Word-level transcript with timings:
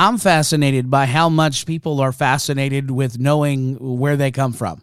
I'm 0.00 0.16
fascinated 0.16 0.88
by 0.88 1.04
how 1.04 1.28
much 1.28 1.66
people 1.66 2.00
are 2.00 2.10
fascinated 2.10 2.90
with 2.90 3.18
knowing 3.18 3.98
where 3.98 4.16
they 4.16 4.30
come 4.30 4.54
from. 4.54 4.80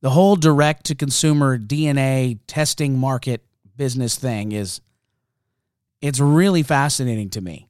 The 0.00 0.10
whole 0.10 0.34
direct 0.34 0.86
to 0.86 0.96
consumer 0.96 1.56
DNA 1.56 2.40
testing 2.48 2.98
market 2.98 3.44
business 3.76 4.16
thing 4.16 4.50
is 4.50 4.80
it's 6.00 6.18
really 6.18 6.64
fascinating 6.64 7.30
to 7.30 7.40
me. 7.40 7.68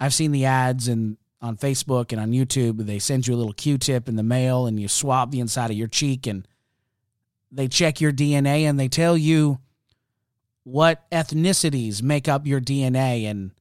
I've 0.00 0.12
seen 0.12 0.32
the 0.32 0.46
ads 0.46 0.88
and 0.88 1.16
on 1.40 1.56
Facebook 1.56 2.10
and 2.10 2.20
on 2.20 2.32
YouTube, 2.32 2.84
they 2.84 2.98
send 2.98 3.28
you 3.28 3.34
a 3.34 3.36
little 3.36 3.52
Q-tip 3.52 4.08
in 4.08 4.16
the 4.16 4.24
mail 4.24 4.66
and 4.66 4.80
you 4.80 4.88
swab 4.88 5.30
the 5.30 5.38
inside 5.38 5.70
of 5.70 5.76
your 5.76 5.86
cheek 5.86 6.26
and 6.26 6.48
they 7.52 7.68
check 7.68 8.00
your 8.00 8.10
DNA 8.10 8.62
and 8.62 8.80
they 8.80 8.88
tell 8.88 9.16
you 9.16 9.60
what 10.64 11.08
ethnicities 11.12 12.02
make 12.02 12.26
up 12.26 12.48
your 12.48 12.60
DNA 12.60 13.26
and 13.30 13.52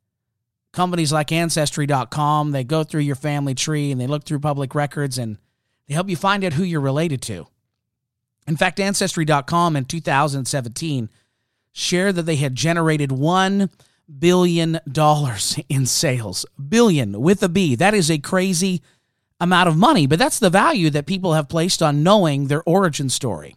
companies 0.72 1.12
like 1.12 1.32
ancestry.com, 1.32 2.52
they 2.52 2.64
go 2.64 2.84
through 2.84 3.02
your 3.02 3.16
family 3.16 3.56
tree 3.56 3.92
and 3.92 4.00
they 4.00 4.08
look 4.08 4.24
through 4.24 4.40
public 4.40 4.74
records 4.76 5.18
and 5.18 5.38
they 5.88 5.94
help 5.94 6.10
you 6.10 6.16
find 6.16 6.44
out 6.44 6.54
who 6.54 6.64
you're 6.64 6.82
related 6.82 7.22
to. 7.24 7.48
In 8.48 8.58
fact, 8.58 8.80
ancestry.com 8.80 9.76
in 9.76 9.86
2017 9.86 11.10
shared 11.74 12.16
that 12.16 12.24
they 12.24 12.36
had 12.36 12.56
generated 12.56 13.12
1 13.12 13.70
billion 14.20 14.80
dollars 14.92 15.58
in 15.70 15.86
sales. 15.86 16.46
Billion 16.70 17.22
with 17.22 17.42
a 17.44 17.50
B. 17.50 17.76
That 17.76 17.94
is 17.94 18.12
a 18.12 18.18
crazy 18.18 18.82
amount 19.40 19.70
of 19.70 19.78
money, 19.78 20.06
but 20.06 20.20
that's 20.20 20.40
the 20.40 20.50
value 20.50 20.90
that 20.90 21.06
people 21.06 21.34
have 21.34 21.50
placed 21.50 21.82
on 21.82 22.04
knowing 22.04 22.48
their 22.48 22.64
origin 22.64 23.10
story. 23.10 23.56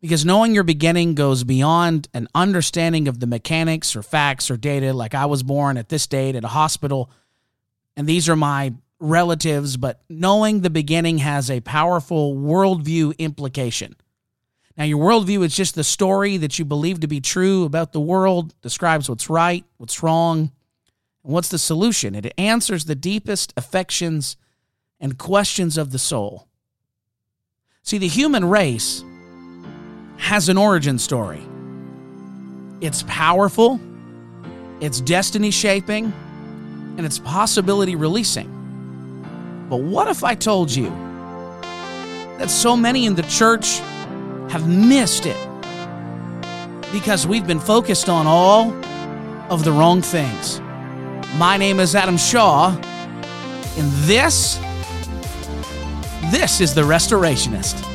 Because 0.00 0.24
knowing 0.24 0.54
your 0.54 0.64
beginning 0.64 1.14
goes 1.14 1.44
beyond 1.44 2.08
an 2.14 2.26
understanding 2.34 3.06
of 3.06 3.20
the 3.20 3.26
mechanics 3.26 3.94
or 3.94 4.02
facts 4.02 4.50
or 4.50 4.56
data, 4.56 4.94
like 4.94 5.14
I 5.14 5.26
was 5.26 5.42
born 5.42 5.76
at 5.76 5.90
this 5.90 6.06
date 6.06 6.36
at 6.36 6.44
a 6.44 6.48
hospital, 6.48 7.10
and 7.96 8.06
these 8.06 8.28
are 8.28 8.36
my 8.36 8.72
relatives, 8.98 9.76
but 9.76 10.00
knowing 10.08 10.60
the 10.60 10.70
beginning 10.70 11.18
has 11.18 11.50
a 11.50 11.60
powerful 11.60 12.34
worldview 12.34 13.16
implication. 13.18 13.94
Now, 14.76 14.84
your 14.84 15.04
worldview 15.04 15.44
is 15.44 15.54
just 15.54 15.74
the 15.74 15.84
story 15.84 16.38
that 16.38 16.58
you 16.58 16.64
believe 16.64 17.00
to 17.00 17.06
be 17.06 17.20
true 17.20 17.64
about 17.64 17.92
the 17.92 18.00
world, 18.00 18.54
describes 18.62 19.10
what's 19.10 19.28
right, 19.28 19.64
what's 19.76 20.02
wrong, 20.02 20.52
and 21.22 21.32
what's 21.32 21.48
the 21.48 21.58
solution. 21.58 22.14
It 22.14 22.32
answers 22.38 22.86
the 22.86 22.94
deepest 22.94 23.52
affections 23.56 24.38
and 24.98 25.18
questions 25.18 25.76
of 25.76 25.92
the 25.92 25.98
soul. 25.98 26.46
See, 27.82 27.98
the 27.98 28.08
human 28.08 28.46
race 28.46 29.04
has 30.20 30.48
an 30.48 30.56
origin 30.56 30.98
story. 30.98 31.42
It's 32.80 33.02
powerful, 33.08 33.80
it's 34.80 35.00
destiny 35.00 35.50
shaping, 35.50 36.12
and 36.96 37.04
it's 37.04 37.18
possibility 37.18 37.96
releasing. 37.96 38.48
But 39.68 39.78
what 39.78 40.08
if 40.08 40.22
I 40.22 40.34
told 40.34 40.70
you 40.70 40.90
that 42.38 42.50
so 42.50 42.76
many 42.76 43.06
in 43.06 43.14
the 43.14 43.22
church 43.22 43.78
have 44.50 44.68
missed 44.68 45.26
it 45.26 45.36
because 46.92 47.26
we've 47.26 47.46
been 47.46 47.60
focused 47.60 48.08
on 48.08 48.26
all 48.26 48.72
of 49.50 49.64
the 49.64 49.72
wrong 49.72 50.02
things. 50.02 50.60
My 51.36 51.56
name 51.56 51.80
is 51.80 51.94
Adam 51.94 52.16
Shaw, 52.16 52.76
and 53.76 53.90
this, 54.04 54.56
this 56.30 56.60
is 56.60 56.74
The 56.74 56.82
Restorationist. 56.82 57.89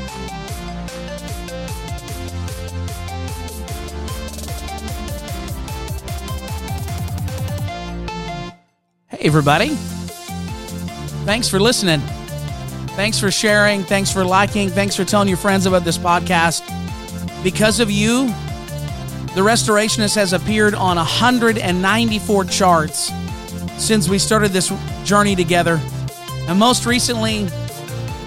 Everybody. 9.25 9.69
Thanks 11.25 11.49
for 11.49 11.59
listening. 11.59 11.99
Thanks 12.95 13.19
for 13.19 13.31
sharing. 13.31 13.83
Thanks 13.83 14.11
for 14.11 14.23
liking. 14.23 14.69
Thanks 14.69 14.95
for 14.95 15.03
telling 15.03 15.27
your 15.27 15.37
friends 15.37 15.65
about 15.65 15.83
this 15.83 15.97
podcast. 15.97 16.63
Because 17.43 17.79
of 17.79 17.89
you, 17.89 18.27
The 19.35 19.41
Restorationist 19.41 20.15
has 20.15 20.31
appeared 20.31 20.75
on 20.75 20.97
194 20.97 22.45
charts 22.45 23.11
since 23.77 24.07
we 24.07 24.19
started 24.19 24.51
this 24.51 24.71
journey 25.03 25.35
together. 25.35 25.81
And 26.47 26.57
most 26.59 26.85
recently, 26.85 27.49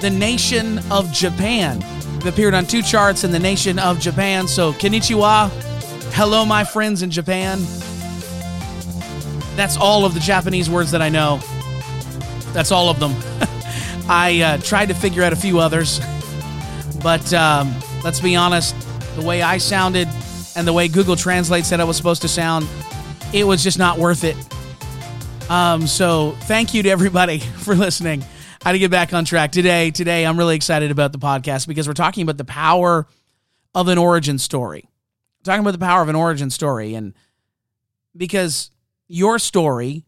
the 0.00 0.10
nation 0.10 0.80
of 0.90 1.12
Japan. 1.12 1.82
Appeared 2.26 2.54
on 2.54 2.66
two 2.66 2.82
charts 2.82 3.22
in 3.22 3.30
the 3.30 3.38
nation 3.38 3.78
of 3.78 4.00
Japan. 4.00 4.48
So, 4.48 4.72
konnichiwa. 4.72 5.48
Hello, 6.12 6.44
my 6.44 6.64
friends 6.64 7.02
in 7.02 7.10
Japan. 7.10 7.60
That's 9.58 9.76
all 9.76 10.04
of 10.04 10.14
the 10.14 10.20
Japanese 10.20 10.70
words 10.70 10.92
that 10.92 11.02
I 11.02 11.08
know. 11.08 11.40
That's 12.52 12.70
all 12.70 12.90
of 12.90 13.00
them. 13.00 13.10
I 14.08 14.40
uh, 14.40 14.58
tried 14.58 14.86
to 14.86 14.94
figure 14.94 15.24
out 15.24 15.32
a 15.32 15.36
few 15.36 15.58
others, 15.58 16.00
but 17.02 17.34
um, 17.34 17.74
let's 18.04 18.20
be 18.20 18.36
honest, 18.36 18.76
the 19.16 19.22
way 19.22 19.42
I 19.42 19.58
sounded 19.58 20.06
and 20.54 20.64
the 20.64 20.72
way 20.72 20.86
Google 20.86 21.16
Translate 21.16 21.64
said 21.64 21.80
I 21.80 21.84
was 21.84 21.96
supposed 21.96 22.22
to 22.22 22.28
sound, 22.28 22.68
it 23.32 23.42
was 23.42 23.64
just 23.64 23.80
not 23.80 23.98
worth 23.98 24.22
it. 24.22 24.36
Um, 25.50 25.88
so 25.88 26.36
thank 26.42 26.72
you 26.72 26.84
to 26.84 26.88
everybody 26.88 27.38
for 27.64 27.74
listening. 27.74 28.24
How 28.62 28.70
to 28.70 28.78
get 28.78 28.92
back 28.92 29.12
on 29.12 29.24
track 29.24 29.50
today. 29.50 29.90
Today, 29.90 30.24
I'm 30.24 30.38
really 30.38 30.54
excited 30.54 30.92
about 30.92 31.10
the 31.10 31.18
podcast 31.18 31.66
because 31.66 31.88
we're 31.88 31.94
talking 31.94 32.22
about 32.22 32.36
the 32.36 32.44
power 32.44 33.08
of 33.74 33.88
an 33.88 33.98
origin 33.98 34.38
story. 34.38 34.88
We're 35.40 35.50
talking 35.50 35.62
about 35.62 35.72
the 35.72 35.84
power 35.84 36.00
of 36.00 36.08
an 36.08 36.14
origin 36.14 36.48
story, 36.48 36.94
and 36.94 37.12
because 38.16 38.70
your 39.08 39.38
story, 39.38 40.04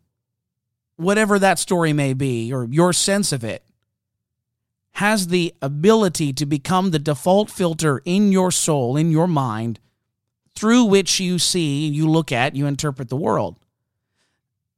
whatever 0.97 1.39
that 1.39 1.59
story 1.59 1.93
may 1.93 2.13
be, 2.13 2.53
or 2.53 2.65
your 2.65 2.93
sense 2.93 3.33
of 3.33 3.43
it, 3.43 3.65
has 4.93 5.29
the 5.29 5.55
ability 5.63 6.33
to 6.35 6.45
become 6.45 6.91
the 6.91 6.99
default 6.99 7.51
filter 7.51 8.03
in 8.05 8.33
your 8.33 8.51
soul, 8.51 8.97
in 8.97 9.11
your 9.11 9.27
mind, 9.27 9.81
through 10.55 10.85
which 10.85 11.21
you 11.21 11.39
see, 11.39 11.89
you 11.89 12.09
look 12.09 12.31
at, 12.31 12.55
you 12.55 12.67
interpret 12.67 13.09
the 13.09 13.17
world. 13.17 13.59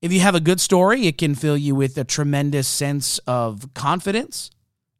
If 0.00 0.12
you 0.12 0.20
have 0.20 0.34
a 0.34 0.40
good 0.40 0.60
story, 0.60 1.06
it 1.06 1.18
can 1.18 1.34
fill 1.34 1.56
you 1.56 1.74
with 1.74 1.96
a 1.96 2.04
tremendous 2.04 2.68
sense 2.68 3.18
of 3.26 3.72
confidence, 3.74 4.50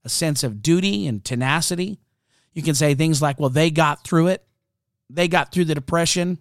a 0.05 0.09
sense 0.09 0.43
of 0.43 0.63
duty 0.63 1.07
and 1.07 1.25
tenacity. 1.25 1.99
You 2.53 2.63
can 2.63 2.75
say 2.75 2.95
things 2.95 3.21
like, 3.21 3.39
well, 3.39 3.51
they 3.51 3.71
got 3.71 4.05
through 4.05 4.29
it. 4.29 4.45
They 5.11 5.29
got 5.29 5.53
through 5.53 5.67
the 5.67 5.75
Depression. 5.75 6.39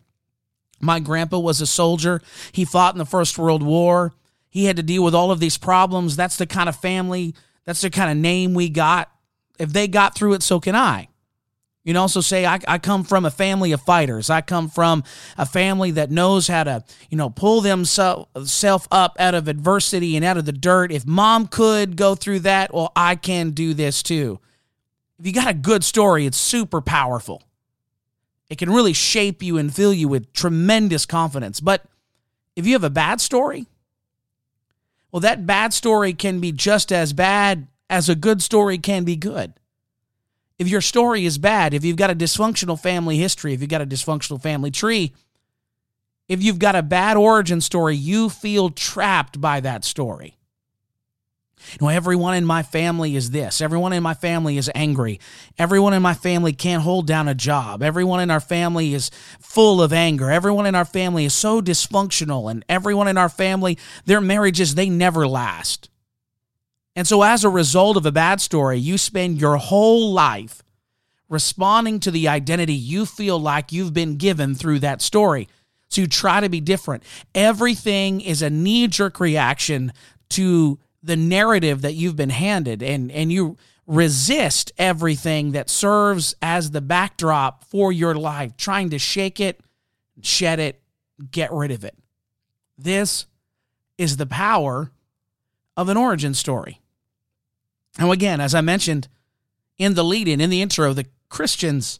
My 0.82 1.00
grandpa 1.00 1.40
was 1.40 1.62
a 1.62 1.68
soldier. 1.68 2.22
He 2.52 2.66
fought 2.66 2.96
in 2.96 3.00
the 3.00 3.06
First 3.06 3.38
World 3.38 3.64
War. 3.64 4.14
He 4.50 4.66
had 4.66 4.78
to 4.78 4.84
deal 4.84 5.04
with 5.04 5.16
all 5.16 5.32
of 5.32 5.40
these 5.40 5.58
problems. 5.58 6.16
That's 6.16 6.38
the 6.38 6.46
kind 6.48 6.68
of 6.68 6.76
family 6.76 7.36
that's 7.66 7.82
the 7.82 7.90
kind 7.90 8.12
of 8.12 8.18
name 8.18 8.54
we 8.54 8.70
got. 8.70 9.12
If 9.60 9.74
they 9.74 9.88
got 9.88 10.16
through 10.16 10.34
it, 10.34 10.44
so 10.44 10.60
can 10.60 10.76
I. 10.76 11.08
You 11.84 11.94
can 11.94 11.98
also 11.98 12.22
say, 12.22 12.46
I, 12.46 12.60
I 12.68 12.78
come 12.78 13.04
from 13.04 13.26
a 13.26 13.32
family 13.32 13.72
of 13.72 13.82
fighters. 13.82 14.30
I 14.30 14.42
come 14.42 14.70
from 14.70 15.04
a 15.38 15.46
family 15.46 15.92
that 15.92 16.12
knows 16.12 16.48
how 16.48 16.64
to, 16.64 16.84
you 17.10 17.18
know, 17.18 17.30
pull 17.30 17.62
themselves 17.62 18.88
up 18.92 19.16
out 19.20 19.34
of 19.34 19.48
adversity 19.48 20.16
and 20.16 20.24
out 20.24 20.38
of 20.38 20.46
the 20.46 20.52
dirt. 20.52 20.92
If 20.92 21.08
mom 21.08 21.48
could 21.48 21.96
go 21.96 22.14
through 22.14 22.42
that, 22.42 22.74
well, 22.74 22.92
I 22.96 23.16
can 23.16 23.52
do 23.52 23.74
this 23.74 24.04
too. 24.04 24.40
If 25.20 25.26
you 25.26 25.34
got 25.34 25.48
a 25.48 25.56
good 25.56 25.84
story, 25.84 26.26
it's 26.26 26.38
super 26.38 26.82
powerful. 26.82 27.42
It 28.52 28.58
can 28.58 28.70
really 28.70 28.92
shape 28.92 29.42
you 29.42 29.58
and 29.58 29.74
fill 29.74 29.94
you 29.94 30.10
with 30.10 30.34
tremendous 30.34 31.06
confidence. 31.06 31.62
But 31.62 31.86
if 32.54 32.68
you 32.68 32.74
have 32.74 32.84
a 32.84 32.90
bad 32.90 33.22
story, 33.22 33.66
well, 35.10 35.22
that 35.22 35.48
bad 35.48 35.72
story 35.74 36.12
can 36.12 36.42
be 36.42 36.52
just 36.52 36.92
as 36.92 37.14
bad 37.14 37.70
as 37.90 38.10
a 38.10 38.16
good 38.16 38.44
story 38.44 38.78
can 38.78 39.06
be 39.06 39.16
good. 39.16 39.54
If 40.60 40.68
your 40.68 40.82
story 40.82 41.24
is 41.24 41.38
bad, 41.38 41.74
if 41.74 41.86
you've 41.86 41.96
got 41.96 42.10
a 42.10 42.16
dysfunctional 42.16 42.78
family 42.78 43.18
history, 43.18 43.54
if 43.54 43.62
you've 43.62 43.70
got 43.70 43.82
a 43.82 43.86
dysfunctional 43.86 44.42
family 44.42 44.70
tree, 44.70 45.14
if 46.28 46.44
you've 46.44 46.60
got 46.60 46.76
a 46.76 46.84
bad 46.84 47.16
origin 47.16 47.62
story, 47.62 47.96
you 47.96 48.28
feel 48.28 48.70
trapped 48.70 49.40
by 49.40 49.62
that 49.62 49.86
story. 49.86 50.36
Know, 51.80 51.88
everyone 51.88 52.36
in 52.36 52.46
my 52.46 52.64
family 52.64 53.16
is 53.16 53.32
this. 53.32 53.62
Everyone 53.62 53.94
in 53.94 54.04
my 54.04 54.14
family 54.14 54.58
is 54.58 54.70
angry. 54.76 55.20
Everyone 55.58 55.94
in 55.94 56.02
my 56.02 56.14
family 56.14 56.54
can't 56.54 56.84
hold 56.84 57.08
down 57.08 57.28
a 57.28 57.36
job. 57.36 57.82
Everyone 57.82 58.20
in 58.20 58.32
our 58.32 58.40
family 58.40 58.94
is 58.94 59.10
full 59.40 59.82
of 59.82 59.94
anger. 59.94 60.30
Everyone 60.30 60.66
in 60.66 60.76
our 60.76 60.86
family 60.86 61.26
is 61.26 61.34
so 61.34 61.62
dysfunctional. 61.62 62.50
And 62.50 62.66
everyone 62.68 63.08
in 63.08 63.18
our 63.18 63.30
family, 63.30 63.78
their 64.06 64.22
marriages, 64.22 64.76
they 64.76 64.90
never 64.90 65.28
last. 65.28 65.90
And 66.96 67.08
so, 67.08 67.24
as 67.24 67.44
a 67.44 67.50
result 67.50 67.96
of 67.96 68.06
a 68.06 68.12
bad 68.12 68.42
story, 68.42 68.78
you 68.78 68.98
spend 68.98 69.40
your 69.40 69.58
whole 69.58 70.12
life 70.12 70.62
responding 71.30 72.02
to 72.02 72.12
the 72.12 72.28
identity 72.28 72.74
you 72.74 73.06
feel 73.06 73.40
like 73.40 73.72
you've 73.72 73.94
been 73.94 74.18
given 74.18 74.56
through 74.56 74.80
that 74.80 75.02
story. 75.02 75.48
So, 75.88 76.02
you 76.02 76.08
try 76.08 76.42
to 76.42 76.50
be 76.50 76.60
different. 76.60 77.04
Everything 77.34 78.20
is 78.20 78.42
a 78.42 78.50
knee 78.50 78.88
jerk 78.88 79.22
reaction 79.22 79.94
to 80.32 80.80
the 81.04 81.16
narrative 81.16 81.82
that 81.82 81.94
you've 81.94 82.16
been 82.16 82.30
handed 82.30 82.84
and 82.84 83.12
and 83.12 83.32
you 83.32 83.58
resist 83.88 84.72
everything 84.78 85.52
that 85.52 85.70
serves 85.70 86.36
as 86.42 86.72
the 86.72 86.82
backdrop 86.82 87.64
for 87.66 87.92
your 87.92 88.16
life 88.16 88.56
trying 88.56 88.90
to 88.90 89.00
shake 89.00 89.40
it 89.40 89.60
shed 90.22 90.60
it 90.60 90.82
get 91.32 91.52
rid 91.52 91.72
of 91.72 91.84
it 91.84 91.98
this 92.78 93.26
is 93.98 94.18
the 94.18 94.26
power 94.26 94.92
of 95.78 95.90
an 95.90 95.98
origin 95.98 96.34
story. 96.34 96.82
now 98.00 98.12
again, 98.12 98.40
as 98.42 98.56
I 98.56 98.62
mentioned 98.62 99.08
in 99.78 99.94
the 99.94 100.04
lead 100.04 100.28
in, 100.28 100.42
in 100.42 100.50
the 100.50 100.62
intro, 100.62 100.94
the 100.94 101.08
Christians, 101.30 102.00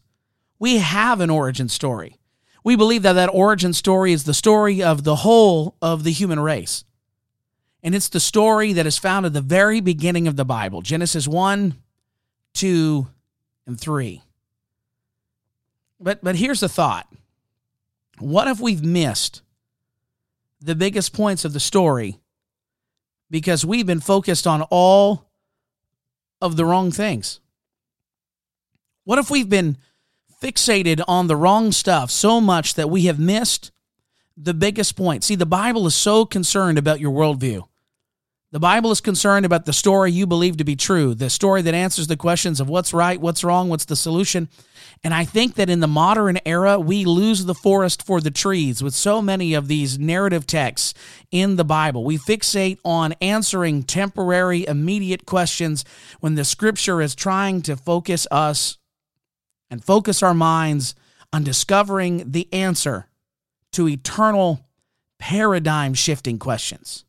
we 0.60 0.78
have 0.78 1.22
an 1.22 1.30
origin 1.30 1.70
story. 1.70 2.18
We 2.64 2.76
believe 2.76 3.02
that 3.04 3.14
that 3.14 3.30
origin 3.34 3.74
story 3.74 4.14
is 4.14 4.24
the 4.24 4.34
story 4.34 4.84
of 4.84 5.04
the 5.04 5.18
whole 5.18 5.78
of 5.82 6.04
the 6.04 6.12
human 6.12 6.40
race. 6.40 6.84
And 7.84 7.96
it's 7.96 8.10
the 8.10 8.20
story 8.20 8.74
that 8.74 8.86
is 8.86 8.98
found 8.98 9.26
at 9.26 9.34
the 9.34 9.42
very 9.42 9.82
beginning 9.82 10.28
of 10.28 10.36
the 10.36 10.46
Bible 10.46 10.82
Genesis 10.82 11.28
1, 11.28 11.76
2, 12.54 13.08
and 13.68 13.80
3. 13.80 14.22
But, 16.00 16.24
but 16.24 16.36
here's 16.36 16.60
the 16.60 16.70
thought 16.70 17.08
what 18.20 18.48
if 18.48 18.60
we've 18.60 18.84
missed 18.84 19.42
the 20.60 20.76
biggest 20.76 21.14
points 21.14 21.44
of 21.44 21.54
the 21.54 21.60
story 21.60 22.20
because 23.32 23.66
we've 23.66 23.86
been 23.86 24.00
focused 24.00 24.46
on 24.46 24.62
all 24.70 25.30
of 26.40 26.56
the 26.56 26.66
wrong 26.66 26.92
things? 26.92 27.40
What 29.04 29.20
if 29.20 29.32
we've 29.32 29.50
been 29.50 29.78
fixated 30.42 31.02
on 31.08 31.28
the 31.28 31.36
wrong 31.36 31.72
stuff 31.72 32.12
so 32.12 32.40
much 32.40 32.76
that 32.76 32.90
we 32.90 33.06
have 33.06 33.20
missed 33.20 33.72
the 34.38 34.54
biggest 34.54 34.96
point? 34.96 35.24
See, 35.24 35.36
the 35.36 35.46
Bible 35.46 35.88
is 35.88 35.96
so 35.96 36.26
concerned 36.26 36.78
about 36.78 37.00
your 37.00 37.12
worldview. 37.12 37.64
The 38.54 38.60
Bible 38.60 38.92
is 38.92 39.00
concerned 39.00 39.46
about 39.46 39.64
the 39.64 39.72
story 39.72 40.12
you 40.12 40.28
believe 40.28 40.58
to 40.58 40.66
be 40.66 40.76
true, 40.76 41.16
the 41.16 41.30
story 41.30 41.62
that 41.62 41.74
answers 41.74 42.08
the 42.08 42.18
questions 42.18 42.60
of 42.60 42.68
what's 42.68 42.94
right, 42.94 43.20
what's 43.20 43.46
wrong, 43.46 43.70
what's 43.70 43.86
the 43.86 43.96
solution. 43.96 44.50
And 45.06 45.14
I 45.14 45.24
think 45.24 45.56
that 45.56 45.70
in 45.70 45.80
the 45.80 45.88
modern 45.88 46.38
era, 46.46 46.78
we 46.78 47.06
lose 47.06 47.46
the 47.46 47.56
forest 47.56 48.06
for 48.06 48.20
the 48.20 48.30
trees 48.30 48.84
with 48.84 48.94
so 48.94 49.22
many 49.22 49.54
of 49.54 49.70
these 49.70 49.98
narrative 49.98 50.46
texts 50.46 50.94
in 51.32 51.56
the 51.56 51.64
Bible. 51.64 52.04
We 52.04 52.18
fixate 52.18 52.80
on 52.84 53.14
answering 53.22 53.84
temporary, 53.84 54.68
immediate 54.68 55.26
questions 55.26 55.86
when 56.20 56.36
the 56.36 56.44
scripture 56.44 57.02
is 57.02 57.16
trying 57.16 57.62
to 57.62 57.78
focus 57.78 58.28
us 58.32 58.78
and 59.70 59.82
focus 59.82 60.22
our 60.22 60.34
minds 60.34 60.94
on 61.32 61.46
discovering 61.46 62.32
the 62.32 62.52
answer 62.52 63.08
to 63.72 63.88
eternal 63.88 64.60
paradigm 65.20 65.94
shifting 65.94 66.38
questions 66.38 67.06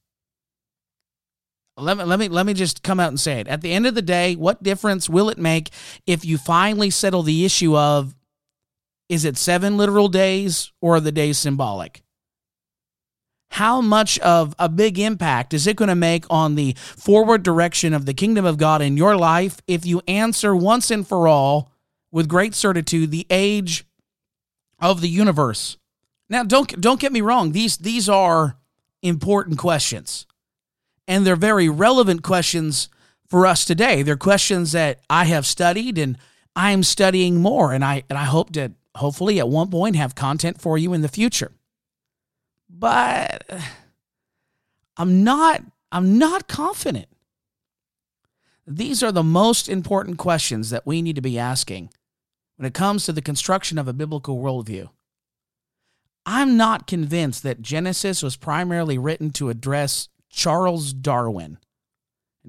let 1.77 1.97
me 1.97 2.05
let 2.05 2.19
me 2.19 2.29
let 2.29 2.47
me 2.47 2.55
just 2.55 2.83
come 2.83 3.01
out 3.01 3.09
and 3.09 3.21
say 3.21 3.41
it. 3.41 3.49
At 3.49 3.63
the 3.63 3.73
end 3.73 3.87
of 3.87 3.95
the 3.95 4.03
day, 4.03 4.35
what 4.35 4.63
difference 4.63 5.09
will 5.09 5.31
it 5.31 5.39
make 5.39 5.71
if 6.07 6.25
you 6.25 6.37
finally 6.37 6.91
settle 6.91 7.23
the 7.23 7.45
issue 7.45 7.77
of 7.77 8.15
is 9.09 9.25
it 9.25 9.37
7 9.37 9.77
literal 9.77 10.09
days 10.09 10.73
or 10.81 10.97
are 10.97 11.01
the 11.01 11.13
days 11.13 11.39
symbolic? 11.39 12.03
How 13.53 13.81
much 13.83 14.19
of 14.21 14.55
a 14.59 14.69
big 14.69 14.99
impact 14.99 15.53
is 15.53 15.67
it 15.67 15.77
going 15.77 15.89
to 15.89 15.95
make 15.95 16.25
on 16.31 16.55
the 16.55 16.75
forward 16.79 17.43
direction 17.43 17.93
of 17.93 18.07
the 18.07 18.15
kingdom 18.15 18.47
of 18.47 18.57
God 18.57 18.81
in 18.81 18.97
your 18.97 19.17
life 19.17 19.61
if 19.67 19.85
you 19.85 20.01
answer 20.09 20.57
once 20.57 20.91
and 20.91 21.07
for 21.07 21.29
all 21.29 21.71
with 22.11 22.29
great 22.29 22.55
certitude 22.55 23.11
the 23.11 23.27
age 23.31 23.85
of 24.79 25.01
the 25.01 25.09
universe? 25.09 25.79
Now 26.29 26.45
don't 26.45 26.81
don't 26.81 27.01
get 27.01 27.13
me 27.13 27.23
wrong, 27.23 27.53
these 27.53 27.79
these 27.79 28.11
are 28.11 28.59
important 29.03 29.59
questions 29.59 30.27
and 31.07 31.27
they're 31.27 31.37
very 31.37 31.69
relevant 31.69 32.23
questions 32.23 32.89
for 33.29 33.47
us 33.47 33.65
today. 33.65 34.03
They're 34.03 34.17
questions 34.17 34.73
that 34.73 35.01
I 35.09 35.25
have 35.25 35.47
studied 35.47 35.99
and 35.99 36.19
I'm 36.55 36.83
studying 36.83 37.41
more, 37.41 37.73
and 37.73 37.85
I 37.85 38.03
and 38.11 38.19
I 38.19 38.25
hope 38.25 38.53
to 38.53 38.73
hopefully 38.95 39.39
at 39.39 39.49
one 39.49 39.71
point 39.71 39.97
have 39.97 40.15
content 40.15 40.61
for 40.61 40.77
you 40.77 40.93
in 40.93 41.01
the 41.01 41.09
future. 41.09 41.53
But 42.69 43.45
I'm 44.97 45.25
not 45.25 45.63
I'm 45.91 46.19
not 46.19 46.49
confident. 46.49 47.09
These 48.67 49.03
are 49.03 49.13
the 49.13 49.23
most 49.23 49.69
important 49.69 50.19
questions 50.19 50.71
that 50.71 50.87
we 50.87 51.03
need 51.03 51.17
to 51.17 51.23
be 51.23 51.39
asking 51.39 51.91
when 52.57 52.67
it 52.67 52.75
comes 52.75 53.05
to 53.05 53.13
the 53.13 53.23
construction 53.23 53.79
of 53.79 53.89
a 53.89 53.93
biblical 53.93 54.39
worldview. 54.39 54.89
I'm 56.25 56.57
not 56.57 56.87
convinced 56.87 57.43
that 57.43 57.63
Genesis 57.63 58.23
was 58.23 58.37
primarily 58.37 58.97
written 58.97 59.31
to 59.33 59.49
address 59.49 60.09
Charles 60.33 60.93
Darwin. 60.93 61.59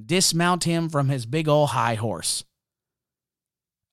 Dismount 0.05 0.63
him 0.63 0.89
from 0.89 1.09
his 1.09 1.27
big 1.27 1.47
old 1.47 1.69
high 1.69 1.95
horse. 1.95 2.43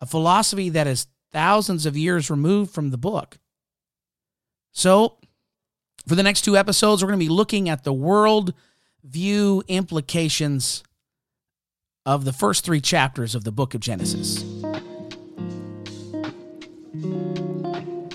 A 0.00 0.06
philosophy 0.06 0.70
that 0.70 0.86
is 0.86 1.08
thousands 1.32 1.84
of 1.84 1.96
years 1.96 2.30
removed 2.30 2.72
from 2.72 2.90
the 2.90 2.96
book. 2.96 3.38
So, 4.72 5.18
for 6.06 6.14
the 6.14 6.22
next 6.22 6.42
two 6.42 6.56
episodes, 6.56 7.02
we're 7.02 7.08
going 7.08 7.20
to 7.20 7.26
be 7.26 7.28
looking 7.28 7.68
at 7.68 7.84
the 7.84 7.92
world 7.92 8.54
view 9.04 9.62
implications 9.68 10.82
of 12.06 12.24
the 12.24 12.32
first 12.32 12.64
three 12.64 12.80
chapters 12.80 13.34
of 13.34 13.44
the 13.44 13.52
book 13.52 13.74
of 13.74 13.80
Genesis. 13.80 14.40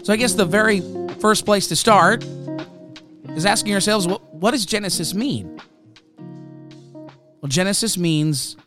So, 0.03 0.13
I 0.13 0.15
guess 0.15 0.33
the 0.33 0.45
very 0.45 0.81
first 1.19 1.45
place 1.45 1.67
to 1.67 1.75
start 1.75 2.23
is 3.35 3.45
asking 3.45 3.73
ourselves 3.73 4.07
what, 4.07 4.21
what 4.39 4.51
does 4.51 4.65
Genesis 4.65 5.13
mean? 5.13 5.59
Well, 7.41 7.49
Genesis 7.49 7.97
means 7.97 8.57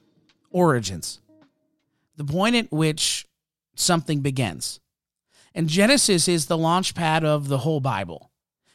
origins, 0.50 1.20
the 2.16 2.24
point 2.24 2.56
at 2.56 2.72
which 2.72 3.26
something 3.74 4.20
begins. 4.20 4.80
And 5.54 5.68
Genesis 5.68 6.28
is 6.28 6.46
the 6.46 6.58
launch 6.58 6.94
pad 6.94 7.24
of 7.24 7.48
the 7.48 7.58
whole 7.58 7.80
Bible. 7.80 8.30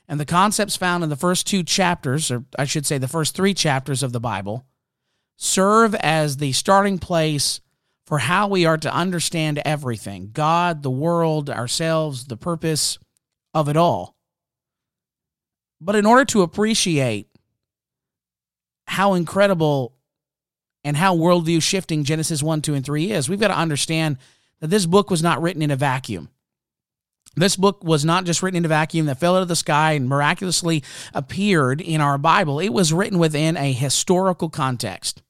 And 0.08 0.20
the 0.20 0.26
concepts 0.26 0.76
found 0.76 1.04
in 1.04 1.10
the 1.10 1.16
first 1.16 1.48
two 1.48 1.64
chapters, 1.64 2.30
or 2.30 2.46
I 2.60 2.66
should 2.66 2.86
say 2.86 2.98
the 2.98 3.08
first 3.08 3.36
three 3.36 3.54
chapters 3.54 4.04
of 4.04 4.12
the 4.12 4.20
Bible, 4.20 4.66
serve 5.38 5.96
as 5.96 6.38
the 6.38 6.52
starting 6.52 7.00
place 7.00 7.62
for 8.06 8.20
how 8.20 8.48
we 8.48 8.66
are 8.66 8.78
to 8.78 8.94
understand 8.94 9.62
everything 9.64 10.30
God, 10.34 10.84
the 10.84 10.92
world, 10.92 11.50
ourselves, 11.50 12.26
the 12.26 12.38
purpose 12.38 13.00
of 13.54 13.70
it 13.70 13.78
all. 13.78 14.13
But 15.84 15.96
in 15.96 16.06
order 16.06 16.24
to 16.26 16.44
appreciate 16.44 17.28
how 18.88 19.16
incredible 19.16 19.94
and 20.84 20.96
how 20.96 21.16
worldview 21.16 21.62
shifting 21.62 22.04
Genesis 22.04 22.42
1, 22.42 22.62
2, 22.62 22.74
and 22.74 22.86
3 22.86 23.12
is, 23.12 23.28
we've 23.28 23.40
got 23.40 23.50
to 23.50 23.58
understand 23.58 24.18
that 24.62 24.70
this 24.70 24.86
book 24.86 25.10
was 25.10 25.22
not 25.22 25.42
written 25.42 25.62
in 25.62 25.72
a 25.72 25.76
vacuum. 25.76 26.30
This 27.36 27.56
book 27.56 27.84
was 27.84 28.06
not 28.06 28.26
just 28.26 28.44
written 28.44 28.58
in 28.58 28.66
a 28.66 28.70
vacuum 28.70 29.08
that 29.08 29.20
fell 29.20 29.36
out 29.36 29.42
of 29.42 29.48
the 29.48 29.56
sky 29.56 29.94
and 29.94 30.08
miraculously 30.08 30.84
appeared 31.14 31.82
in 31.82 32.00
our 32.00 32.18
Bible. 32.18 32.60
It 32.60 32.70
was 32.70 32.94
written 32.94 33.18
within 33.18 33.58
a 33.58 33.74
historical 33.74 34.50
context. 34.50 35.22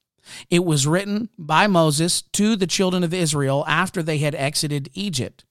It 0.50 0.65
was 0.65 0.86
written 0.86 1.29
by 1.38 1.65
Moses 1.67 2.22
to 2.33 2.55
the 2.55 2.67
children 2.67 3.03
of 3.03 3.13
Israel 3.13 3.63
after 3.67 4.03
they 4.03 4.19
had 4.19 4.36
exited 4.36 4.89
Egypt. 4.93 5.45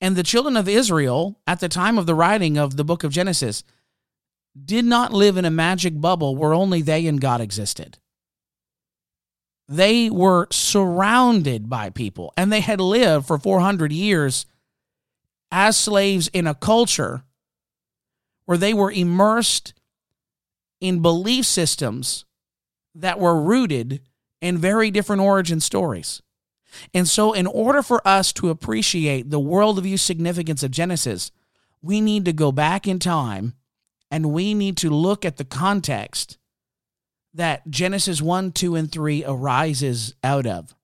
And 0.00 0.16
the 0.16 0.22
children 0.22 0.56
of 0.56 0.68
Israel, 0.68 1.40
at 1.46 1.60
the 1.60 1.68
time 1.68 1.96
of 1.96 2.06
the 2.06 2.14
writing 2.14 2.58
of 2.58 2.76
the 2.76 2.84
book 2.84 3.04
of 3.04 3.12
Genesis, 3.12 3.62
did 4.62 4.84
not 4.84 5.12
live 5.12 5.36
in 5.36 5.44
a 5.44 5.50
magic 5.50 6.00
bubble 6.00 6.36
where 6.36 6.54
only 6.54 6.82
they 6.82 7.06
and 7.06 7.20
God 7.20 7.40
existed. 7.40 7.98
They 9.68 10.10
were 10.10 10.46
surrounded 10.50 11.68
by 11.68 11.90
people 11.90 12.32
and 12.36 12.52
they 12.52 12.60
had 12.60 12.80
lived 12.80 13.26
for 13.26 13.38
400 13.38 13.92
years 13.92 14.46
as 15.50 15.76
slaves 15.76 16.28
in 16.28 16.46
a 16.46 16.54
culture 16.54 17.24
where 18.44 18.58
they 18.58 18.74
were 18.74 18.92
immersed 18.92 19.74
in 20.80 21.00
belief 21.00 21.46
systems 21.46 22.24
that 22.94 23.18
were 23.18 23.40
rooted 23.40 24.02
in 24.40 24.58
very 24.58 24.90
different 24.90 25.22
origin 25.22 25.60
stories. 25.60 26.20
And 26.92 27.08
so, 27.08 27.32
in 27.32 27.46
order 27.46 27.82
for 27.82 28.06
us 28.06 28.32
to 28.34 28.50
appreciate 28.50 29.30
the 29.30 29.40
worldview 29.40 29.98
significance 29.98 30.62
of 30.62 30.72
Genesis, 30.72 31.30
we 31.80 32.00
need 32.00 32.24
to 32.24 32.32
go 32.32 32.50
back 32.50 32.86
in 32.86 32.98
time 32.98 33.54
and 34.10 34.32
we 34.32 34.54
need 34.54 34.76
to 34.78 34.90
look 34.90 35.24
at 35.24 35.36
the 35.36 35.44
context 35.44 36.38
that 37.32 37.68
Genesis 37.68 38.22
1, 38.22 38.52
2, 38.52 38.76
and 38.76 38.90
3 38.90 39.24
arises 39.24 40.14
out 40.22 40.46
of. 40.46 40.74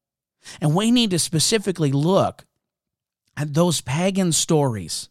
And 0.61 0.75
we 0.75 0.91
need 0.91 1.11
to 1.11 1.19
specifically 1.19 1.93
look 1.93 2.45
at 3.37 3.55
those 3.55 3.81
pagan 3.81 4.33
stories 4.33 5.09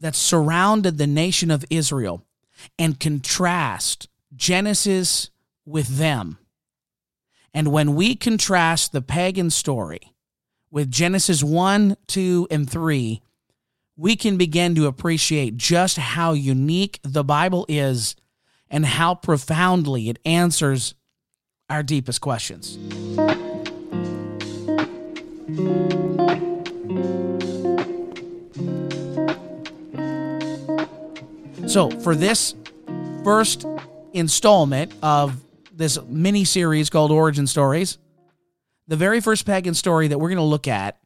that 0.00 0.14
surrounded 0.14 0.98
the 0.98 1.06
nation 1.06 1.50
of 1.50 1.64
Israel 1.70 2.22
and 2.78 2.98
contrast 2.98 4.08
Genesis 4.34 5.30
with 5.64 5.98
them. 5.98 6.38
And 7.54 7.72
when 7.72 7.94
we 7.94 8.14
contrast 8.14 8.92
the 8.92 9.00
pagan 9.00 9.50
story 9.50 10.14
with 10.70 10.90
Genesis 10.90 11.42
1, 11.42 11.96
2, 12.06 12.48
and 12.50 12.68
3, 12.68 13.22
we 13.96 14.16
can 14.16 14.36
begin 14.36 14.74
to 14.74 14.86
appreciate 14.86 15.56
just 15.56 15.96
how 15.96 16.32
unique 16.32 17.00
the 17.02 17.24
Bible 17.24 17.64
is 17.68 18.16
and 18.68 18.84
how 18.84 19.14
profoundly 19.14 20.08
it 20.08 20.18
answers 20.24 20.94
our 21.70 21.82
deepest 21.82 22.20
questions. 22.20 22.78
So, 31.66 31.90
for 32.00 32.14
this 32.14 32.54
first 33.24 33.66
installment 34.12 34.92
of 35.02 35.42
this 35.76 35.98
mini 36.08 36.44
series 36.44 36.88
called 36.90 37.10
Origin 37.10 37.46
Stories. 37.46 37.98
The 38.88 38.96
very 38.96 39.20
first 39.20 39.44
pagan 39.44 39.74
story 39.74 40.08
that 40.08 40.18
we're 40.18 40.28
going 40.28 40.38
to 40.38 40.42
look 40.42 40.68
at 40.68 40.98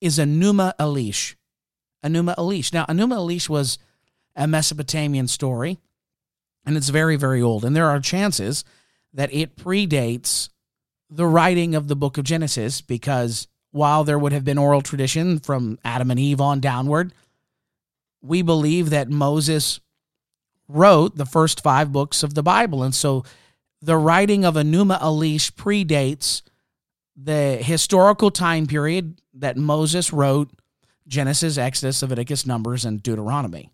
is 0.00 0.18
Enuma 0.18 0.72
Elish. 0.80 1.36
Enuma 2.04 2.36
Elish. 2.36 2.72
Now, 2.72 2.84
Enuma 2.86 3.16
Elish 3.16 3.48
was 3.48 3.78
a 4.36 4.46
Mesopotamian 4.46 5.28
story, 5.28 5.78
and 6.66 6.76
it's 6.76 6.88
very, 6.88 7.16
very 7.16 7.40
old. 7.40 7.64
And 7.64 7.74
there 7.74 7.88
are 7.88 8.00
chances 8.00 8.64
that 9.12 9.32
it 9.32 9.56
predates 9.56 10.48
the 11.08 11.26
writing 11.26 11.74
of 11.74 11.88
the 11.88 11.96
book 11.96 12.18
of 12.18 12.24
Genesis 12.24 12.80
because 12.80 13.46
while 13.70 14.04
there 14.04 14.18
would 14.18 14.32
have 14.32 14.44
been 14.44 14.58
oral 14.58 14.82
tradition 14.82 15.38
from 15.38 15.78
Adam 15.84 16.10
and 16.10 16.20
Eve 16.20 16.40
on 16.40 16.60
downward, 16.60 17.12
we 18.22 18.42
believe 18.42 18.90
that 18.90 19.08
Moses 19.08 19.80
wrote 20.68 21.16
the 21.16 21.26
first 21.26 21.62
five 21.62 21.92
books 21.92 22.22
of 22.22 22.34
the 22.34 22.42
Bible. 22.42 22.82
And 22.82 22.94
so 22.94 23.24
the 23.82 23.96
writing 23.96 24.44
of 24.44 24.54
Enuma 24.54 25.00
Elish 25.00 25.52
predates 25.52 26.42
the 27.16 27.58
historical 27.60 28.30
time 28.30 28.66
period 28.66 29.20
that 29.34 29.56
Moses 29.56 30.12
wrote 30.12 30.50
Genesis, 31.06 31.58
Exodus, 31.58 32.02
Leviticus, 32.02 32.46
Numbers, 32.46 32.84
and 32.84 33.02
Deuteronomy. 33.02 33.70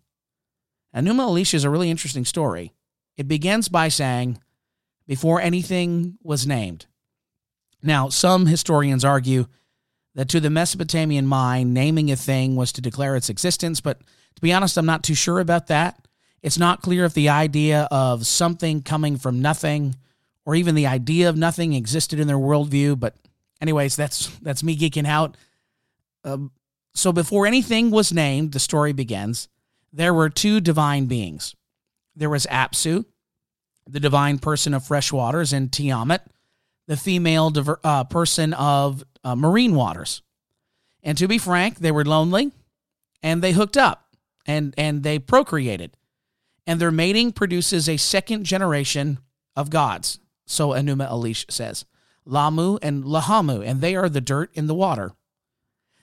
Enuma 0.95 1.29
Elish 1.29 1.53
is 1.53 1.63
a 1.63 1.69
really 1.69 1.89
interesting 1.89 2.25
story. 2.25 2.73
It 3.17 3.27
begins 3.27 3.69
by 3.69 3.87
saying, 3.87 4.39
before 5.07 5.41
anything 5.41 6.17
was 6.23 6.47
named. 6.47 6.85
Now, 7.83 8.09
some 8.09 8.45
historians 8.45 9.03
argue 9.03 9.47
that 10.15 10.29
to 10.29 10.39
the 10.39 10.49
Mesopotamian 10.49 11.25
mind, 11.25 11.73
naming 11.73 12.11
a 12.11 12.15
thing 12.15 12.55
was 12.55 12.71
to 12.73 12.81
declare 12.81 13.15
its 13.15 13.29
existence, 13.29 13.81
but 13.81 13.99
to 13.99 14.41
be 14.41 14.53
honest, 14.53 14.77
I'm 14.77 14.85
not 14.85 15.03
too 15.03 15.15
sure 15.15 15.39
about 15.39 15.67
that. 15.67 16.07
It's 16.41 16.57
not 16.57 16.81
clear 16.81 17.05
if 17.05 17.13
the 17.13 17.29
idea 17.29 17.87
of 17.91 18.25
something 18.25 18.81
coming 18.81 19.17
from 19.17 19.41
nothing 19.41 19.95
or 20.45 20.55
even 20.55 20.75
the 20.75 20.87
idea 20.87 21.29
of 21.29 21.37
nothing 21.37 21.73
existed 21.73 22.19
in 22.19 22.27
their 22.27 22.37
worldview, 22.37 22.99
but 22.99 23.15
anyways, 23.61 23.95
that's 23.95 24.27
that's 24.39 24.63
me 24.63 24.75
geeking 24.75 25.07
out. 25.07 25.37
Um, 26.23 26.51
so 26.93 27.11
before 27.11 27.47
anything 27.47 27.91
was 27.91 28.11
named, 28.11 28.51
the 28.51 28.59
story 28.59 28.93
begins. 28.93 29.47
There 29.93 30.13
were 30.13 30.29
two 30.29 30.59
divine 30.59 31.05
beings. 31.05 31.55
There 32.15 32.29
was 32.29 32.45
Apsu, 32.47 33.05
the 33.87 33.99
divine 33.99 34.39
person 34.39 34.73
of 34.73 34.85
fresh 34.85 35.11
waters, 35.11 35.53
and 35.53 35.71
Tiamat, 35.71 36.25
the 36.87 36.97
female 36.97 37.49
diver, 37.49 37.79
uh, 37.83 38.03
person 38.03 38.53
of 38.53 39.03
uh, 39.23 39.35
marine 39.35 39.75
waters. 39.75 40.21
And 41.03 41.17
to 41.17 41.27
be 41.27 41.37
frank, 41.37 41.79
they 41.79 41.91
were 41.91 42.05
lonely, 42.05 42.51
and 43.23 43.41
they 43.41 43.53
hooked 43.53 43.77
up, 43.77 44.15
and 44.45 44.73
and 44.77 45.03
they 45.03 45.19
procreated, 45.19 45.97
and 46.67 46.79
their 46.79 46.91
mating 46.91 47.31
produces 47.31 47.87
a 47.87 47.97
second 47.97 48.43
generation 48.43 49.19
of 49.55 49.69
gods. 49.69 50.19
So 50.45 50.69
Enuma 50.69 51.09
Elish 51.09 51.49
says. 51.49 51.85
Lahmu, 52.27 52.77
and 52.83 53.03
Lahamu, 53.03 53.65
and 53.65 53.81
they 53.81 53.95
are 53.95 54.07
the 54.07 54.21
dirt 54.21 54.51
in 54.53 54.67
the 54.67 54.75
water. 54.75 55.13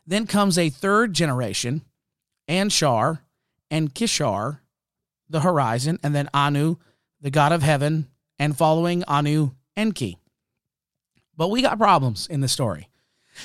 Then 0.08 0.26
comes 0.26 0.56
a 0.56 0.70
third 0.70 1.12
generation, 1.12 1.82
Anshar 2.48 3.18
and 3.70 3.94
Kishar, 3.94 4.60
the 5.28 5.40
horizon, 5.40 5.98
and 6.02 6.14
then 6.14 6.30
Anu, 6.32 6.76
the 7.20 7.30
god 7.30 7.52
of 7.52 7.62
heaven, 7.62 8.08
and 8.38 8.56
following 8.56 9.04
Anu, 9.04 9.50
Enki. 9.76 10.16
But 11.36 11.50
we 11.50 11.60
got 11.60 11.76
problems 11.76 12.26
in 12.26 12.40
the 12.40 12.48
story. 12.48 12.88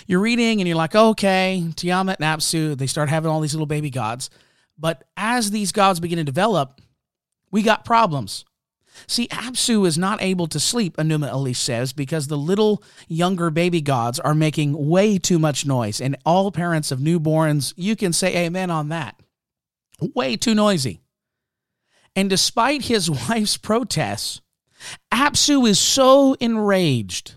You're 0.08 0.22
reading 0.22 0.62
and 0.62 0.68
you're 0.68 0.78
like, 0.78 0.96
okay, 0.96 1.70
Tiamat 1.76 2.22
and 2.22 2.40
Apsu, 2.40 2.78
they 2.78 2.88
start 2.88 3.10
having 3.10 3.30
all 3.30 3.42
these 3.42 3.54
little 3.54 3.66
baby 3.66 3.90
gods. 3.90 4.30
But 4.78 5.04
as 5.18 5.52
these 5.52 5.74
gods 5.74 6.00
begin 6.00 6.18
to 6.18 6.24
develop, 6.24 6.80
we 7.52 7.62
got 7.62 7.84
problems. 7.84 8.46
See, 9.08 9.28
Apsu 9.30 9.86
is 9.88 9.98
not 9.98 10.22
able 10.22 10.48
to 10.48 10.60
sleep, 10.60 10.98
Enuma 10.98 11.32
Elish 11.32 11.58
says, 11.58 11.94
because 11.94 12.28
the 12.28 12.38
little 12.38 12.84
younger 13.08 13.50
baby 13.50 13.82
gods 13.82 14.20
are 14.20 14.36
making 14.36 14.90
way 14.90 15.18
too 15.18 15.40
much 15.40 15.66
noise. 15.66 16.00
And 16.00 16.18
all 16.26 16.52
parents 16.52 16.92
of 16.92 17.00
newborns, 17.00 17.74
you 17.76 17.96
can 17.96 18.14
say 18.14 18.46
amen 18.46 18.70
on 18.70 18.90
that. 18.90 19.20
Way 20.00 20.36
too 20.36 20.56
noisy. 20.56 21.02
And 22.16 22.30
despite 22.30 22.84
his 22.84 23.10
wife's 23.30 23.58
protests, 23.58 24.42
Apsu 25.12 25.68
is 25.68 25.80
so 25.80 26.34
enraged, 26.40 27.34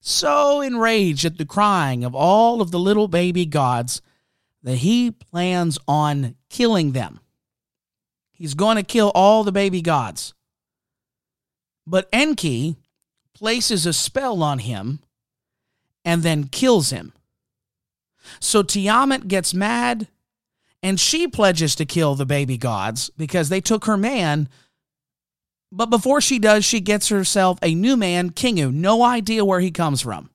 so 0.00 0.60
enraged 0.60 1.24
at 1.24 1.38
the 1.38 1.44
crying 1.44 2.04
of 2.04 2.14
all 2.14 2.60
of 2.60 2.70
the 2.70 2.78
little 2.78 3.08
baby 3.08 3.46
gods 3.46 4.00
that 4.62 4.76
he 4.76 5.10
plans 5.10 5.78
on 5.86 6.36
killing 6.48 6.92
them. 6.92 7.20
He's 8.32 8.54
going 8.54 8.76
to 8.76 8.82
kill 8.82 9.12
all 9.14 9.44
the 9.44 9.52
baby 9.52 9.82
gods. 9.82 10.34
But 11.90 12.08
Enki 12.12 12.76
places 13.34 13.84
a 13.84 13.92
spell 13.92 14.44
on 14.44 14.60
him 14.60 15.00
and 16.04 16.22
then 16.22 16.44
kills 16.44 16.90
him. 16.90 17.12
So 18.38 18.62
Tiamat 18.62 19.26
gets 19.26 19.52
mad 19.52 20.06
and 20.84 21.00
she 21.00 21.26
pledges 21.26 21.74
to 21.74 21.84
kill 21.84 22.14
the 22.14 22.24
baby 22.24 22.56
gods 22.56 23.10
because 23.16 23.48
they 23.48 23.60
took 23.60 23.86
her 23.86 23.96
man. 23.96 24.48
But 25.72 25.86
before 25.86 26.20
she 26.20 26.38
does, 26.38 26.64
she 26.64 26.78
gets 26.78 27.08
herself 27.08 27.58
a 27.60 27.74
new 27.74 27.96
man, 27.96 28.30
Kingu. 28.30 28.72
No 28.72 29.02
idea 29.02 29.44
where 29.44 29.60
he 29.60 29.72
comes 29.72 30.00
from. 30.00 30.30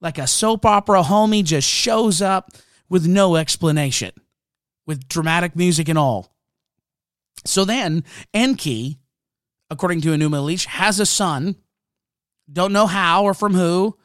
Like 0.00 0.16
a 0.16 0.28
soap 0.28 0.64
opera 0.64 1.02
homie 1.02 1.42
just 1.42 1.68
shows 1.68 2.22
up 2.22 2.52
with 2.88 3.08
no 3.08 3.34
explanation, 3.34 4.12
with 4.86 5.08
dramatic 5.08 5.56
music 5.56 5.88
and 5.88 5.98
all. 5.98 6.32
So 7.44 7.64
then 7.64 8.04
Enki 8.32 9.00
according 9.70 10.00
to 10.02 10.08
Enuma 10.08 10.36
Elish, 10.36 10.66
has 10.66 11.00
a 11.00 11.06
son. 11.06 11.56
Don't 12.52 12.72
know 12.72 12.86
how 12.86 13.24
or 13.24 13.34
from 13.34 13.54
who. 13.54 13.96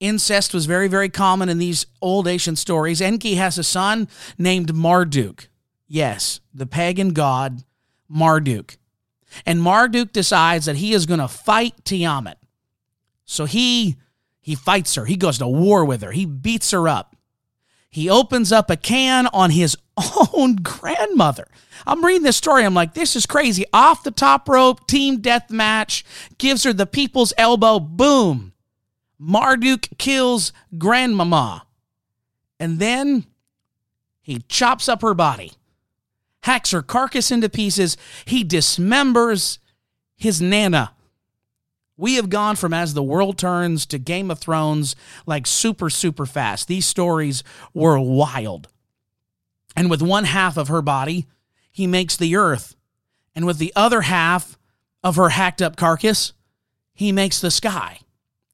Incest 0.00 0.54
was 0.54 0.66
very, 0.66 0.86
very 0.86 1.08
common 1.08 1.48
in 1.48 1.58
these 1.58 1.86
old 2.00 2.28
ancient 2.28 2.58
stories. 2.58 3.00
Enki 3.00 3.34
has 3.34 3.58
a 3.58 3.64
son 3.64 4.08
named 4.36 4.74
Marduk. 4.74 5.48
Yes, 5.88 6.40
the 6.54 6.66
pagan 6.66 7.10
god 7.14 7.64
Marduk. 8.08 8.76
And 9.44 9.60
Marduk 9.60 10.12
decides 10.12 10.66
that 10.66 10.76
he 10.76 10.92
is 10.92 11.06
going 11.06 11.20
to 11.20 11.28
fight 11.28 11.84
Tiamat. 11.84 12.38
So 13.24 13.44
he 13.44 13.96
he 14.40 14.54
fights 14.54 14.94
her. 14.94 15.04
He 15.04 15.16
goes 15.16 15.38
to 15.38 15.48
war 15.48 15.84
with 15.84 16.02
her. 16.02 16.12
He 16.12 16.24
beats 16.24 16.70
her 16.70 16.88
up. 16.88 17.07
He 17.90 18.10
opens 18.10 18.52
up 18.52 18.70
a 18.70 18.76
can 18.76 19.26
on 19.28 19.50
his 19.50 19.76
own 20.34 20.56
grandmother. 20.56 21.48
I'm 21.86 22.04
reading 22.04 22.22
this 22.22 22.36
story. 22.36 22.64
I'm 22.64 22.74
like, 22.74 22.94
this 22.94 23.16
is 23.16 23.26
crazy. 23.26 23.64
Off 23.72 24.02
the 24.02 24.10
top 24.10 24.48
rope, 24.48 24.86
team 24.86 25.20
death 25.20 25.50
match, 25.50 26.04
gives 26.38 26.64
her 26.64 26.72
the 26.72 26.86
people's 26.86 27.32
elbow. 27.38 27.78
Boom. 27.78 28.52
Marduk 29.18 29.88
kills 29.98 30.52
grandmama. 30.76 31.66
And 32.60 32.78
then 32.78 33.24
he 34.20 34.40
chops 34.48 34.88
up 34.88 35.02
her 35.02 35.14
body, 35.14 35.52
hacks 36.42 36.72
her 36.72 36.82
carcass 36.82 37.30
into 37.30 37.48
pieces. 37.48 37.96
He 38.24 38.44
dismembers 38.44 39.58
his 40.16 40.42
nana. 40.42 40.92
We 42.00 42.14
have 42.14 42.30
gone 42.30 42.54
from 42.54 42.72
As 42.72 42.94
the 42.94 43.02
World 43.02 43.36
Turns 43.36 43.84
to 43.86 43.98
Game 43.98 44.30
of 44.30 44.38
Thrones 44.38 44.94
like 45.26 45.48
super, 45.48 45.90
super 45.90 46.26
fast. 46.26 46.68
These 46.68 46.86
stories 46.86 47.42
were 47.74 47.98
wild. 47.98 48.68
And 49.74 49.90
with 49.90 50.00
one 50.00 50.22
half 50.22 50.56
of 50.56 50.68
her 50.68 50.80
body, 50.80 51.26
he 51.72 51.88
makes 51.88 52.16
the 52.16 52.36
earth. 52.36 52.76
And 53.34 53.46
with 53.46 53.58
the 53.58 53.72
other 53.74 54.02
half 54.02 54.56
of 55.02 55.16
her 55.16 55.30
hacked 55.30 55.60
up 55.60 55.76
carcass, 55.76 56.32
he 56.94 57.10
makes 57.10 57.40
the 57.40 57.50
sky. 57.50 57.98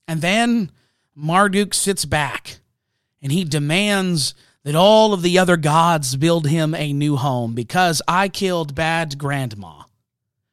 And 0.08 0.22
then 0.22 0.70
Marduk 1.14 1.74
sits 1.74 2.06
back 2.06 2.60
and 3.20 3.30
he 3.30 3.44
demands 3.44 4.34
that 4.62 4.74
all 4.74 5.12
of 5.12 5.20
the 5.20 5.38
other 5.38 5.58
gods 5.58 6.16
build 6.16 6.46
him 6.46 6.74
a 6.74 6.94
new 6.94 7.16
home 7.16 7.54
because 7.54 8.00
I 8.08 8.30
killed 8.30 8.74
bad 8.74 9.18
grandma. 9.18 9.82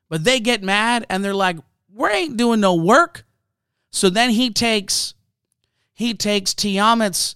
But 0.09 0.25
they 0.25 0.41
get 0.41 0.61
mad 0.61 1.05
and 1.09 1.23
they're 1.23 1.33
like, 1.33 1.55
we 1.93 2.09
ain't 2.09 2.37
doing 2.37 2.59
no 2.59 2.75
work. 2.75 3.25
So 3.91 4.09
then 4.09 4.31
he 4.31 4.49
takes 4.51 5.13
he 5.93 6.13
takes 6.13 6.53
Tiamat's 6.53 7.35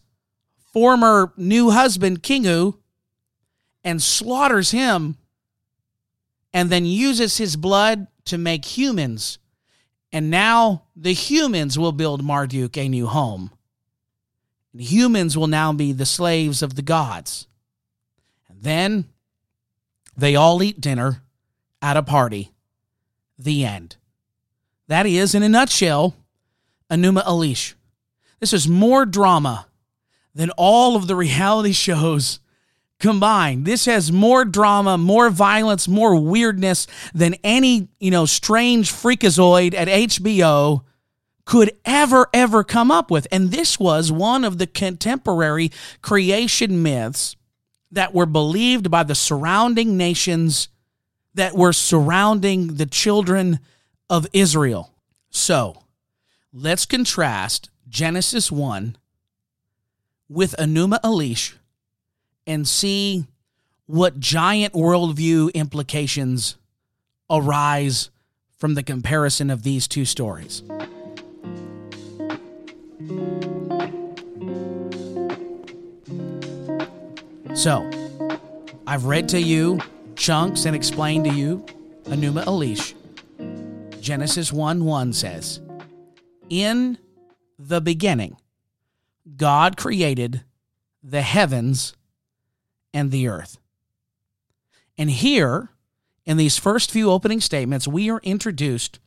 former 0.74 1.34
new 1.38 1.70
husband, 1.70 2.24
Kingu, 2.24 2.78
and 3.84 4.02
slaughters 4.02 4.72
him, 4.72 5.18
and 6.52 6.70
then 6.70 6.86
uses 6.86 7.38
his 7.38 7.56
blood 7.56 8.08
to 8.26 8.38
make 8.38 8.66
humans. 8.66 9.38
And 10.12 10.32
now 10.32 10.86
the 10.96 11.14
humans 11.14 11.78
will 11.78 11.92
build 11.92 12.24
Marduk 12.24 12.78
a 12.78 12.90
new 12.90 13.06
home. 13.06 13.52
Humans 14.76 15.38
will 15.38 15.48
now 15.48 15.72
be 15.72 15.92
the 15.92 16.06
slaves 16.06 16.62
of 16.62 16.76
the 16.76 16.82
gods. 16.82 17.48
And 18.50 18.64
then 18.64 19.06
they 20.18 20.36
all 20.36 20.64
eat 20.64 20.82
dinner 20.82 21.22
at 21.82 21.98
a 21.98 22.04
party. 22.04 22.52
The 23.38 23.66
end. 23.66 23.98
That 24.88 25.06
is, 25.06 25.34
in 25.34 25.44
a 25.44 25.50
nutshell, 25.50 26.16
Enuma 26.92 27.24
Elish. 27.26 27.74
This 28.40 28.54
is 28.54 28.68
more 28.68 29.06
drama 29.06 29.68
than 30.34 30.52
all 30.52 30.96
of 30.96 31.08
the 31.08 31.16
reality 31.16 31.72
shows 31.72 32.40
combined. 33.00 33.66
This 33.66 33.86
has 33.86 34.12
more 34.12 34.46
drama, 34.46 34.98
more 34.98 35.30
violence, 35.30 35.88
more 35.88 36.16
weirdness 36.16 36.88
than 37.14 37.36
any, 37.44 37.88
you 38.00 38.12
know, 38.12 38.26
strange 38.26 38.92
freakazoid 38.92 39.74
at 39.74 39.88
HBO 39.88 40.84
could 41.46 41.72
ever, 41.86 42.28
ever 42.34 42.64
come 42.64 42.92
up 42.92 43.12
with. 43.12 43.28
And 43.32 43.52
this 43.52 43.80
was 43.80 44.12
one 44.12 44.44
of 44.44 44.58
the 44.58 44.68
contemporary 44.68 45.72
creation 46.02 46.82
myths 46.82 47.36
that 47.92 48.14
were 48.14 48.26
believed 48.26 48.90
by 48.90 49.04
the 49.04 49.16
surrounding 49.16 49.98
nations 49.98 50.70
that 51.34 51.56
were 51.56 51.74
surrounding 51.74 52.76
the 52.76 52.86
children 52.86 53.60
of 54.10 54.28
Israel. 54.34 54.92
So 55.30 55.84
let's 56.54 56.86
contrast 56.86 57.70
Genesis 57.88 58.52
1 58.52 58.98
with 60.30 60.56
Enuma 60.58 61.00
Elish 61.02 61.54
and 62.48 62.68
see 62.68 63.26
what 63.86 64.20
giant 64.20 64.74
worldview 64.74 65.54
implications 65.54 66.58
arise 67.30 68.10
from 68.58 68.74
the 68.74 68.84
comparison 68.84 69.50
of 69.50 69.64
these 69.64 69.88
two 69.88 70.06
stories. 70.06 70.64
So, 77.54 77.90
I've 78.88 79.06
read 79.06 79.30
to 79.30 79.40
you 79.40 79.80
chunks 80.16 80.66
and 80.66 80.76
explained 80.76 81.26
to 81.26 81.32
you 81.32 81.64
Enuma 82.06 82.44
Elish. 82.46 82.95
Genesis 84.06 84.54
1 84.54 84.86
1 84.86 85.14
says, 85.14 85.62
In 86.48 87.00
the 87.58 87.82
beginning, 87.82 88.38
God 89.36 89.78
created 89.78 90.44
the 91.02 91.24
heavens 91.24 91.96
and 92.94 93.10
the 93.10 93.28
earth. 93.28 93.58
And 94.96 95.10
here, 95.10 95.70
in 96.24 96.38
these 96.38 96.56
first 96.56 96.92
few 96.92 97.10
opening 97.10 97.42
statements, 97.42 97.88
we 97.88 98.12
are 98.12 98.20
introduced 98.22 99.00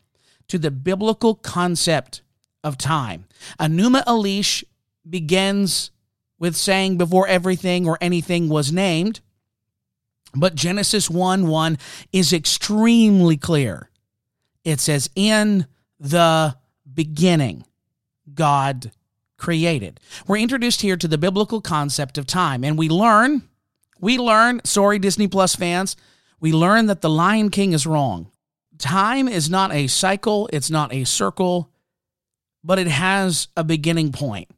to 0.49 0.59
the 0.59 0.73
biblical 0.73 1.37
concept 1.37 2.23
of 2.65 2.77
time. 2.77 3.27
Enuma 3.61 4.03
Elish 4.03 4.65
begins 5.09 5.93
with 6.41 6.57
saying 6.57 6.99
before 6.99 7.29
everything 7.29 7.87
or 7.87 7.99
anything 8.01 8.49
was 8.49 8.73
named. 8.73 9.21
But 10.35 10.57
Genesis 10.57 11.09
1 11.09 11.47
1 11.47 11.79
is 12.13 12.33
extremely 12.33 13.37
clear. 13.37 13.89
It 14.69 14.81
says, 14.81 15.09
In 15.15 15.67
the 15.99 16.55
beginning, 16.93 17.65
God 18.35 18.93
created. 19.39 19.99
We're 20.27 20.37
introduced 20.37 20.83
here 20.83 20.99
to 20.99 21.09
the 21.09 21.17
biblical 21.17 21.63
concept 21.63 22.19
of 22.19 22.27
time, 22.27 22.65
and 22.65 22.77
we 22.77 22.91
learn, 22.91 23.49
we 23.99 24.19
learn, 24.19 24.61
sorry, 24.65 24.99
Disney 24.99 25.27
Plus 25.27 25.57
fans, 25.57 25.97
we 26.39 26.53
learn 26.53 26.85
that 26.87 27.01
the 27.01 27.09
Lion 27.09 27.49
King 27.49 27.73
is 27.73 27.87
wrong. 27.87 28.31
Time 28.77 29.27
is 29.27 29.49
not 29.49 29.73
a 29.73 29.87
cycle, 29.87 30.51
it's 30.53 30.71
not 30.71 30.93
a 30.93 31.05
circle, 31.05 31.71
but 32.63 32.79
it 32.79 32.89
has 32.89 33.49
a 33.57 33.65
beginning 33.65 34.13
point. 34.13 34.51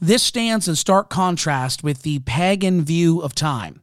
This 0.00 0.22
stands 0.22 0.66
in 0.66 0.76
stark 0.76 1.10
contrast 1.10 1.84
with 1.84 2.02
the 2.02 2.20
pagan 2.20 2.86
view 2.86 3.20
of 3.20 3.34
time. 3.34 3.82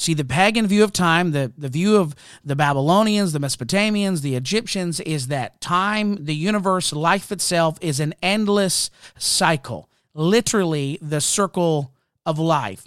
See, 0.00 0.14
the 0.14 0.24
pagan 0.24 0.66
view 0.66 0.82
of 0.82 0.94
time, 0.94 1.32
the, 1.32 1.52
the 1.58 1.68
view 1.68 1.98
of 1.98 2.14
the 2.42 2.56
Babylonians, 2.56 3.34
the 3.34 3.38
Mesopotamians, 3.38 4.22
the 4.22 4.34
Egyptians, 4.34 4.98
is 5.00 5.26
that 5.26 5.60
time, 5.60 6.24
the 6.24 6.34
universe, 6.34 6.94
life 6.94 7.30
itself 7.30 7.76
is 7.82 8.00
an 8.00 8.14
endless 8.22 8.90
cycle, 9.18 9.90
literally 10.14 10.98
the 11.02 11.20
circle 11.20 11.92
of 12.24 12.38
life. 12.38 12.86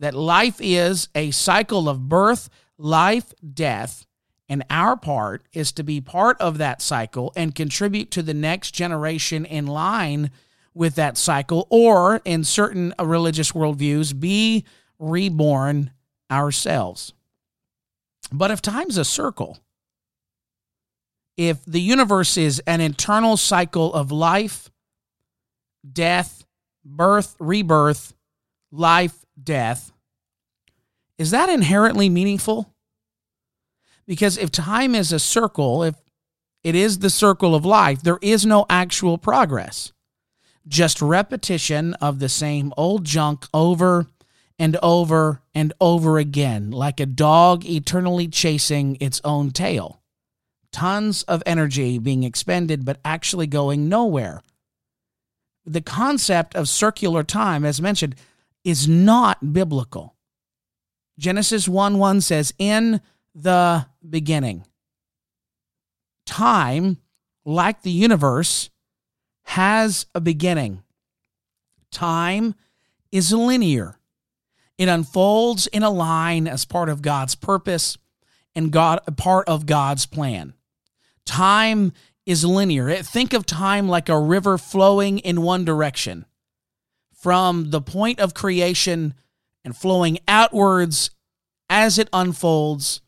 That 0.00 0.14
life 0.14 0.56
is 0.58 1.08
a 1.14 1.30
cycle 1.30 1.88
of 1.88 2.08
birth, 2.08 2.50
life, 2.76 3.32
death, 3.54 4.04
and 4.48 4.64
our 4.70 4.96
part 4.96 5.46
is 5.52 5.70
to 5.70 5.84
be 5.84 6.00
part 6.00 6.36
of 6.40 6.58
that 6.58 6.82
cycle 6.82 7.32
and 7.36 7.54
contribute 7.54 8.10
to 8.10 8.22
the 8.22 8.34
next 8.34 8.72
generation 8.72 9.44
in 9.44 9.68
line 9.68 10.32
with 10.74 10.96
that 10.96 11.16
cycle, 11.16 11.68
or 11.70 12.20
in 12.24 12.42
certain 12.42 12.92
religious 12.98 13.52
worldviews, 13.52 14.18
be 14.18 14.64
reborn 15.02 15.90
ourselves. 16.30 17.12
But 18.30 18.50
if 18.50 18.62
time's 18.62 18.96
a 18.96 19.04
circle, 19.04 19.58
if 21.36 21.64
the 21.64 21.80
universe 21.80 22.36
is 22.36 22.60
an 22.66 22.80
internal 22.80 23.36
cycle 23.36 23.92
of 23.92 24.12
life, 24.12 24.70
death, 25.90 26.44
birth, 26.84 27.34
rebirth, 27.38 28.14
life, 28.70 29.24
death, 29.42 29.92
is 31.18 31.32
that 31.32 31.48
inherently 31.48 32.08
meaningful? 32.08 32.72
Because 34.06 34.38
if 34.38 34.50
time 34.50 34.94
is 34.94 35.12
a 35.12 35.18
circle, 35.18 35.82
if 35.82 35.96
it 36.62 36.74
is 36.74 37.00
the 37.00 37.10
circle 37.10 37.54
of 37.54 37.64
life, 37.64 38.02
there 38.02 38.18
is 38.22 38.46
no 38.46 38.66
actual 38.70 39.18
progress 39.18 39.92
just 40.66 41.02
repetition 41.02 41.94
of 41.94 42.18
the 42.18 42.28
same 42.28 42.72
old 42.76 43.04
junk 43.04 43.46
over 43.52 44.06
and 44.62 44.76
over 44.80 45.42
and 45.56 45.72
over 45.80 46.18
again, 46.18 46.70
like 46.70 47.00
a 47.00 47.04
dog 47.04 47.66
eternally 47.66 48.28
chasing 48.28 48.96
its 49.00 49.20
own 49.24 49.50
tail. 49.50 50.00
Tons 50.70 51.24
of 51.24 51.42
energy 51.44 51.98
being 51.98 52.22
expended, 52.22 52.84
but 52.84 53.00
actually 53.04 53.48
going 53.48 53.88
nowhere. 53.88 54.40
The 55.66 55.80
concept 55.80 56.54
of 56.54 56.68
circular 56.68 57.24
time, 57.24 57.64
as 57.64 57.82
mentioned, 57.82 58.14
is 58.62 58.86
not 58.86 59.52
biblical. 59.52 60.14
Genesis 61.18 61.66
1 61.68 61.98
1 61.98 62.20
says, 62.20 62.54
In 62.56 63.00
the 63.34 63.86
beginning. 64.08 64.64
Time, 66.24 66.98
like 67.44 67.82
the 67.82 67.90
universe, 67.90 68.70
has 69.42 70.06
a 70.14 70.20
beginning. 70.20 70.84
Time 71.90 72.54
is 73.10 73.32
linear. 73.32 73.98
It 74.82 74.88
unfolds 74.88 75.68
in 75.68 75.84
a 75.84 75.90
line 75.90 76.48
as 76.48 76.64
part 76.64 76.88
of 76.88 77.02
God's 77.02 77.36
purpose 77.36 77.96
and 78.52 78.72
God 78.72 78.98
part 79.16 79.48
of 79.48 79.64
God's 79.64 80.06
plan. 80.06 80.54
Time 81.24 81.92
is 82.26 82.44
linear. 82.44 82.92
Think 82.96 83.32
of 83.32 83.46
time 83.46 83.88
like 83.88 84.08
a 84.08 84.18
river 84.18 84.58
flowing 84.58 85.20
in 85.20 85.42
one 85.42 85.64
direction 85.64 86.26
from 87.12 87.70
the 87.70 87.80
point 87.80 88.18
of 88.18 88.34
creation 88.34 89.14
and 89.64 89.76
flowing 89.76 90.18
outwards 90.26 91.12
as 91.70 91.96
it 91.96 92.08
unfolds 92.12 93.02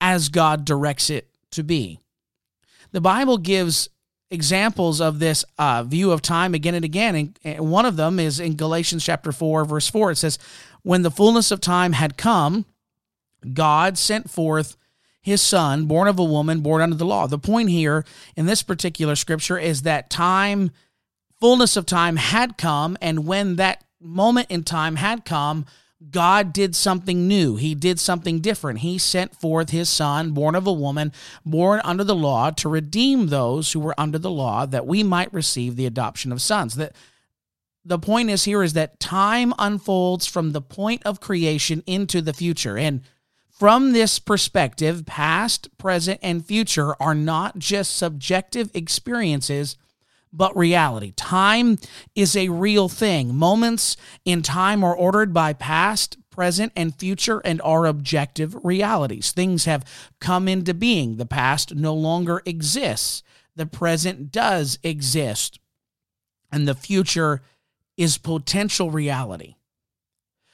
as 0.00 0.30
God 0.30 0.64
directs 0.64 1.10
it 1.10 1.28
to 1.50 1.62
be. 1.62 2.00
The 2.92 3.02
Bible 3.02 3.36
gives 3.36 3.90
examples 4.32 4.98
of 5.00 5.18
this 5.18 5.44
uh, 5.58 5.82
view 5.82 6.10
of 6.10 6.22
time 6.22 6.54
again 6.54 6.74
and 6.74 6.84
again. 6.84 7.34
And 7.44 7.70
one 7.70 7.84
of 7.84 7.96
them 7.96 8.18
is 8.18 8.40
in 8.40 8.56
Galatians 8.56 9.04
chapter 9.04 9.30
4, 9.30 9.66
verse 9.66 9.88
4. 9.88 10.12
It 10.12 10.16
says, 10.16 10.38
When 10.82 11.02
the 11.02 11.10
fullness 11.10 11.50
of 11.50 11.60
time 11.60 11.92
had 11.92 12.16
come, 12.16 12.64
God 13.52 13.98
sent 13.98 14.30
forth 14.30 14.76
his 15.20 15.40
son, 15.40 15.86
born 15.86 16.08
of 16.08 16.18
a 16.18 16.24
woman, 16.24 16.60
born 16.60 16.82
under 16.82 16.96
the 16.96 17.06
law. 17.06 17.26
The 17.26 17.38
point 17.38 17.70
here 17.70 18.04
in 18.36 18.46
this 18.46 18.62
particular 18.62 19.14
scripture 19.14 19.58
is 19.58 19.82
that 19.82 20.10
time, 20.10 20.72
fullness 21.40 21.76
of 21.76 21.86
time 21.86 22.16
had 22.16 22.58
come. 22.58 22.98
And 23.00 23.24
when 23.26 23.56
that 23.56 23.84
moment 24.00 24.50
in 24.50 24.64
time 24.64 24.96
had 24.96 25.24
come, 25.24 25.64
God 26.10 26.52
did 26.52 26.74
something 26.74 27.28
new. 27.28 27.54
He 27.54 27.76
did 27.76 28.00
something 28.00 28.40
different. 28.40 28.80
He 28.80 28.98
sent 28.98 29.36
forth 29.36 29.70
his 29.70 29.88
son, 29.88 30.32
born 30.32 30.56
of 30.56 30.66
a 30.66 30.72
woman, 30.72 31.12
born 31.46 31.80
under 31.84 32.02
the 32.02 32.16
law, 32.16 32.50
to 32.50 32.68
redeem 32.68 33.28
those 33.28 33.70
who 33.70 33.78
were 33.78 33.94
under 33.98 34.18
the 34.18 34.30
law, 34.30 34.66
that 34.66 34.86
we 34.86 35.04
might 35.04 35.32
receive 35.32 35.76
the 35.76 35.86
adoption 35.86 36.32
of 36.32 36.42
sons. 36.42 36.74
That 36.74 36.96
the 37.84 37.98
point 37.98 38.30
is 38.30 38.44
here 38.44 38.62
is 38.62 38.74
that 38.74 39.00
time 39.00 39.52
unfolds 39.58 40.26
from 40.26 40.52
the 40.52 40.62
point 40.62 41.02
of 41.04 41.20
creation 41.20 41.82
into 41.86 42.20
the 42.20 42.32
future. 42.32 42.78
And 42.78 43.02
from 43.50 43.92
this 43.92 44.18
perspective, 44.18 45.04
past, 45.06 45.76
present, 45.78 46.20
and 46.22 46.44
future 46.44 47.00
are 47.00 47.14
not 47.14 47.58
just 47.58 47.96
subjective 47.96 48.70
experiences 48.74 49.76
but 50.32 50.56
reality. 50.56 51.12
Time 51.14 51.78
is 52.14 52.34
a 52.34 52.48
real 52.48 52.88
thing. 52.88 53.34
Moments 53.34 53.96
in 54.24 54.42
time 54.42 54.82
are 54.82 54.96
ordered 54.96 55.34
by 55.34 55.52
past, 55.52 56.16
present, 56.30 56.72
and 56.74 56.94
future 56.94 57.40
and 57.44 57.60
are 57.62 57.86
objective 57.86 58.56
realities. 58.64 59.32
Things 59.32 59.66
have 59.66 59.84
come 60.20 60.48
into 60.48 60.72
being. 60.72 61.16
The 61.16 61.26
past 61.26 61.74
no 61.74 61.94
longer 61.94 62.42
exists, 62.46 63.22
the 63.54 63.66
present 63.66 64.32
does 64.32 64.78
exist, 64.82 65.60
and 66.50 66.66
the 66.66 66.74
future 66.74 67.42
is 67.96 68.18
potential 68.18 68.90
reality. 68.90 69.56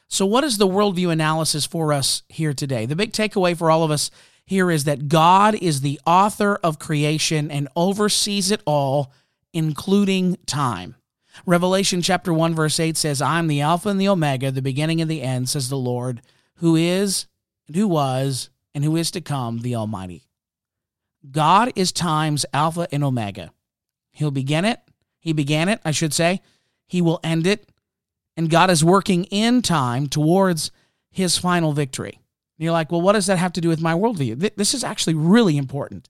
So, 0.09 0.24
what 0.24 0.44
is 0.44 0.57
the 0.57 0.66
worldview 0.66 1.12
analysis 1.12 1.66
for 1.66 1.92
us 1.92 2.22
here 2.29 2.55
today? 2.55 2.87
The 2.87 2.96
big 2.96 3.12
takeaway 3.12 3.57
for 3.57 3.70
all 3.70 3.85
of 3.85 3.90
us 3.90 4.11
here 4.44 4.70
is 4.70 4.85
that 4.85 5.09
God 5.09 5.55
is 5.55 5.83
the 5.83 6.01
author 6.07 6.59
of 6.64 6.79
creation 6.79 7.51
and 7.51 7.68
oversees 7.77 8.51
it 8.51 8.62
all 8.64 9.12
including 9.53 10.37
time. 10.46 10.94
Revelation 11.46 12.03
chapter 12.03 12.33
1 12.33 12.55
verse 12.55 12.81
8 12.81 12.96
says, 12.96 13.20
"I'm 13.20 13.46
the 13.46 13.61
alpha 13.61 13.90
and 13.90 14.01
the 14.01 14.09
omega, 14.09 14.51
the 14.51 14.62
beginning 14.62 15.01
and 15.01 15.11
the 15.11 15.22
end," 15.22 15.48
says 15.48 15.68
the 15.68 15.77
Lord, 15.77 16.22
who 16.57 16.74
is 16.74 17.27
and 17.66 17.77
who 17.77 17.87
was 17.87 18.51
and 18.74 18.85
who 18.85 18.96
is 18.96 19.11
to 19.12 19.20
come, 19.20 19.61
the 19.61 19.74
Almighty. 19.74 20.24
God 21.31 21.72
is 21.77 21.92
time's 21.92 22.46
alpha 22.53 22.88
and 22.90 23.05
omega. 23.05 23.53
He'll 24.11 24.31
begin 24.31 24.64
it. 24.64 24.81
He 25.20 25.33
began 25.33 25.68
it, 25.68 25.81
I 25.85 25.90
should 25.90 26.14
say. 26.14 26.40
He 26.88 27.01
will 27.01 27.20
end 27.22 27.46
it. 27.46 27.68
And 28.37 28.51
God 28.51 28.70
is 28.70 28.85
working 28.85 29.24
in 29.24 29.62
time 29.62 30.09
towards 30.09 30.70
his 31.11 31.38
final 31.38 31.72
victory. 31.72 32.12
And 32.12 32.64
you're 32.64 32.72
like, 32.72 32.90
well, 32.90 33.01
what 33.01 33.12
does 33.12 33.27
that 33.27 33.38
have 33.38 33.53
to 33.55 33.61
do 33.61 33.68
with 33.68 33.81
my 33.81 33.94
worldview? 33.94 34.55
This 34.57 34.74
is 34.74 34.83
actually 34.83 35.14
really 35.14 35.57
important. 35.57 36.09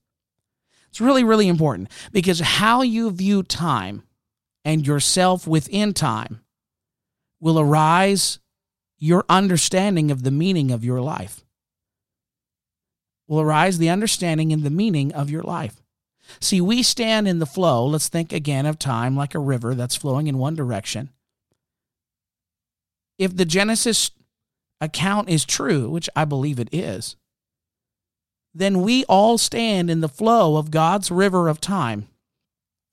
It's 0.89 1.01
really, 1.01 1.23
really 1.23 1.47
important 1.47 1.89
because 2.11 2.39
how 2.39 2.81
you 2.81 3.11
view 3.11 3.43
time 3.43 4.03
and 4.65 4.85
yourself 4.85 5.47
within 5.47 5.93
time 5.93 6.41
will 7.39 7.59
arise 7.59 8.39
your 8.97 9.23
understanding 9.29 10.11
of 10.11 10.23
the 10.23 10.31
meaning 10.31 10.71
of 10.71 10.83
your 10.83 11.01
life. 11.01 11.45
Will 13.27 13.41
arise 13.41 13.77
the 13.77 13.89
understanding 13.89 14.51
and 14.51 14.63
the 14.63 14.69
meaning 14.71 15.13
of 15.13 15.29
your 15.29 15.43
life. 15.43 15.81
See, 16.39 16.61
we 16.61 16.83
stand 16.83 17.27
in 17.27 17.39
the 17.39 17.45
flow. 17.45 17.85
Let's 17.85 18.09
think 18.09 18.31
again 18.31 18.65
of 18.65 18.79
time 18.79 19.15
like 19.15 19.35
a 19.35 19.39
river 19.39 19.75
that's 19.75 19.95
flowing 19.95 20.27
in 20.27 20.37
one 20.37 20.55
direction. 20.55 21.09
If 23.17 23.35
the 23.35 23.45
Genesis 23.45 24.11
account 24.79 25.29
is 25.29 25.43
true, 25.43 25.89
which 25.89 26.09
I 26.15 26.25
believe 26.25 26.59
it 26.59 26.69
is, 26.71 27.15
then 28.53 28.81
we 28.81 29.05
all 29.05 29.37
stand 29.37 29.89
in 29.89 30.01
the 30.01 30.09
flow 30.09 30.57
of 30.57 30.71
God's 30.71 31.11
river 31.11 31.47
of 31.47 31.61
time 31.61 32.07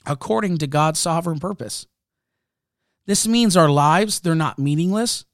according 0.05 0.59
to 0.59 0.66
God's 0.66 0.99
sovereign 1.01 1.40
purpose. 1.40 1.87
This 3.07 3.27
means 3.27 3.57
our 3.57 3.68
lives, 3.68 4.20
they're 4.20 4.35
not 4.35 4.59
meaningless. 4.59 5.25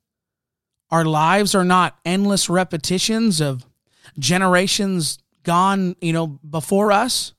Our 0.91 1.05
lives 1.05 1.55
are 1.55 1.65
not 1.65 1.99
endless 2.05 2.51
repetitions 2.51 3.41
of 3.41 3.67
generations 4.19 5.19
gone, 5.43 5.97
you 6.01 6.13
know, 6.13 6.27
before 6.27 6.93
us, 6.93 7.35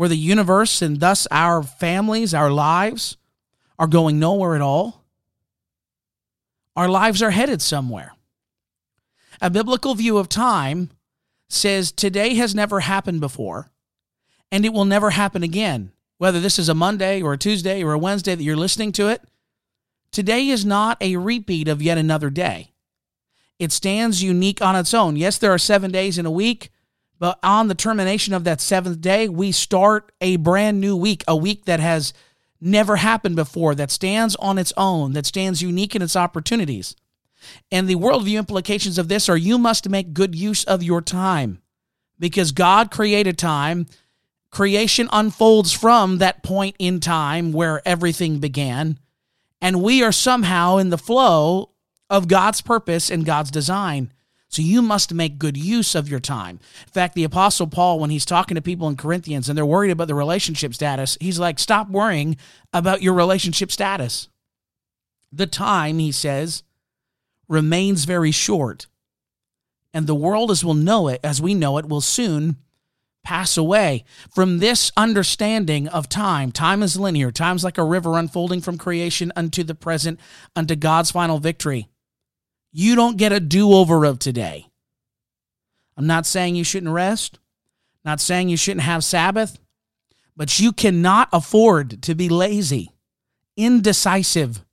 where 0.00 0.08
the 0.08 0.16
universe 0.16 0.80
and 0.80 0.98
thus 0.98 1.28
our 1.30 1.62
families, 1.62 2.32
our 2.32 2.50
lives 2.50 3.18
are 3.78 3.86
going 3.86 4.18
nowhere 4.18 4.54
at 4.54 4.62
all. 4.62 5.04
Our 6.74 6.88
lives 6.88 7.20
are 7.20 7.32
headed 7.32 7.60
somewhere. 7.60 8.14
A 9.42 9.50
biblical 9.50 9.94
view 9.94 10.16
of 10.16 10.26
time 10.26 10.88
says 11.50 11.92
today 11.92 12.32
has 12.36 12.54
never 12.54 12.80
happened 12.80 13.20
before 13.20 13.68
and 14.50 14.64
it 14.64 14.72
will 14.72 14.86
never 14.86 15.10
happen 15.10 15.42
again. 15.42 15.92
Whether 16.16 16.40
this 16.40 16.58
is 16.58 16.70
a 16.70 16.74
Monday 16.74 17.20
or 17.20 17.34
a 17.34 17.38
Tuesday 17.38 17.84
or 17.84 17.92
a 17.92 17.98
Wednesday 17.98 18.34
that 18.34 18.42
you're 18.42 18.56
listening 18.56 18.92
to 18.92 19.08
it, 19.08 19.20
today 20.10 20.48
is 20.48 20.64
not 20.64 20.96
a 21.02 21.18
repeat 21.18 21.68
of 21.68 21.82
yet 21.82 21.98
another 21.98 22.30
day. 22.30 22.72
It 23.58 23.70
stands 23.70 24.22
unique 24.22 24.62
on 24.62 24.76
its 24.76 24.94
own. 24.94 25.16
Yes, 25.16 25.36
there 25.36 25.52
are 25.52 25.58
seven 25.58 25.90
days 25.90 26.16
in 26.16 26.24
a 26.24 26.30
week, 26.30 26.70
but 27.20 27.38
on 27.42 27.68
the 27.68 27.74
termination 27.74 28.32
of 28.32 28.44
that 28.44 28.62
seventh 28.62 29.02
day, 29.02 29.28
we 29.28 29.52
start 29.52 30.10
a 30.22 30.36
brand 30.36 30.80
new 30.80 30.96
week, 30.96 31.22
a 31.28 31.36
week 31.36 31.66
that 31.66 31.78
has 31.78 32.14
never 32.62 32.96
happened 32.96 33.36
before, 33.36 33.74
that 33.74 33.90
stands 33.90 34.34
on 34.36 34.56
its 34.56 34.72
own, 34.74 35.12
that 35.12 35.26
stands 35.26 35.60
unique 35.60 35.94
in 35.94 36.00
its 36.00 36.16
opportunities. 36.16 36.96
And 37.70 37.86
the 37.86 37.96
worldview 37.96 38.38
implications 38.38 38.96
of 38.96 39.08
this 39.08 39.28
are 39.28 39.36
you 39.36 39.58
must 39.58 39.88
make 39.88 40.14
good 40.14 40.34
use 40.34 40.64
of 40.64 40.82
your 40.82 41.02
time 41.02 41.60
because 42.18 42.52
God 42.52 42.90
created 42.90 43.36
time. 43.36 43.86
Creation 44.50 45.08
unfolds 45.12 45.72
from 45.72 46.18
that 46.18 46.42
point 46.42 46.74
in 46.78 47.00
time 47.00 47.52
where 47.52 47.86
everything 47.86 48.38
began. 48.38 48.98
And 49.60 49.82
we 49.82 50.02
are 50.02 50.12
somehow 50.12 50.78
in 50.78 50.88
the 50.88 50.98
flow 50.98 51.70
of 52.08 52.28
God's 52.28 52.62
purpose 52.62 53.10
and 53.10 53.26
God's 53.26 53.50
design. 53.50 54.10
So 54.50 54.62
you 54.62 54.82
must 54.82 55.14
make 55.14 55.38
good 55.38 55.56
use 55.56 55.94
of 55.94 56.08
your 56.08 56.18
time. 56.18 56.58
In 56.86 56.92
fact, 56.92 57.14
the 57.14 57.22
Apostle 57.22 57.68
Paul, 57.68 58.00
when 58.00 58.10
he's 58.10 58.24
talking 58.24 58.56
to 58.56 58.60
people 58.60 58.88
in 58.88 58.96
Corinthians 58.96 59.48
and 59.48 59.56
they're 59.56 59.64
worried 59.64 59.92
about 59.92 60.08
the 60.08 60.14
relationship 60.14 60.74
status, 60.74 61.16
he's 61.20 61.38
like, 61.38 61.60
stop 61.60 61.88
worrying 61.88 62.36
about 62.72 63.00
your 63.00 63.14
relationship 63.14 63.70
status. 63.70 64.28
The 65.32 65.46
time, 65.46 66.00
he 66.00 66.10
says, 66.10 66.64
remains 67.48 68.04
very 68.04 68.32
short, 68.32 68.88
and 69.94 70.08
the 70.08 70.14
world 70.16 70.50
as 70.50 70.64
we'll 70.64 70.74
know 70.74 71.06
it, 71.06 71.20
as 71.22 71.40
we 71.40 71.54
know 71.54 71.78
it, 71.78 71.88
will 71.88 72.00
soon 72.00 72.56
pass 73.22 73.56
away. 73.56 74.04
From 74.34 74.58
this 74.58 74.90
understanding 74.96 75.86
of 75.86 76.08
time, 76.08 76.50
time 76.50 76.82
is 76.82 76.98
linear, 76.98 77.30
time's 77.30 77.62
like 77.62 77.78
a 77.78 77.84
river 77.84 78.18
unfolding 78.18 78.60
from 78.60 78.78
creation 78.78 79.32
unto 79.36 79.62
the 79.62 79.74
present, 79.76 80.18
unto 80.56 80.74
God's 80.74 81.12
final 81.12 81.38
victory. 81.38 81.89
You 82.72 82.94
don't 82.94 83.16
get 83.16 83.32
a 83.32 83.40
do 83.40 83.72
over 83.72 84.04
of 84.04 84.18
today. 84.18 84.66
I'm 85.96 86.06
not 86.06 86.24
saying 86.24 86.54
you 86.54 86.64
shouldn't 86.64 86.92
rest, 86.92 87.38
not 88.04 88.20
saying 88.20 88.48
you 88.48 88.56
shouldn't 88.56 88.84
have 88.84 89.04
Sabbath, 89.04 89.58
but 90.36 90.60
you 90.60 90.72
cannot 90.72 91.28
afford 91.32 92.02
to 92.02 92.14
be 92.14 92.28
lazy, 92.28 92.92
indecisive, 93.56 94.64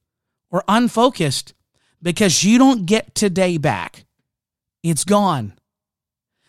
or 0.50 0.64
unfocused 0.68 1.54
because 2.02 2.44
you 2.44 2.58
don't 2.58 2.86
get 2.86 3.16
today 3.16 3.58
back. 3.58 4.06
It's 4.84 5.04
gone. 5.04 5.54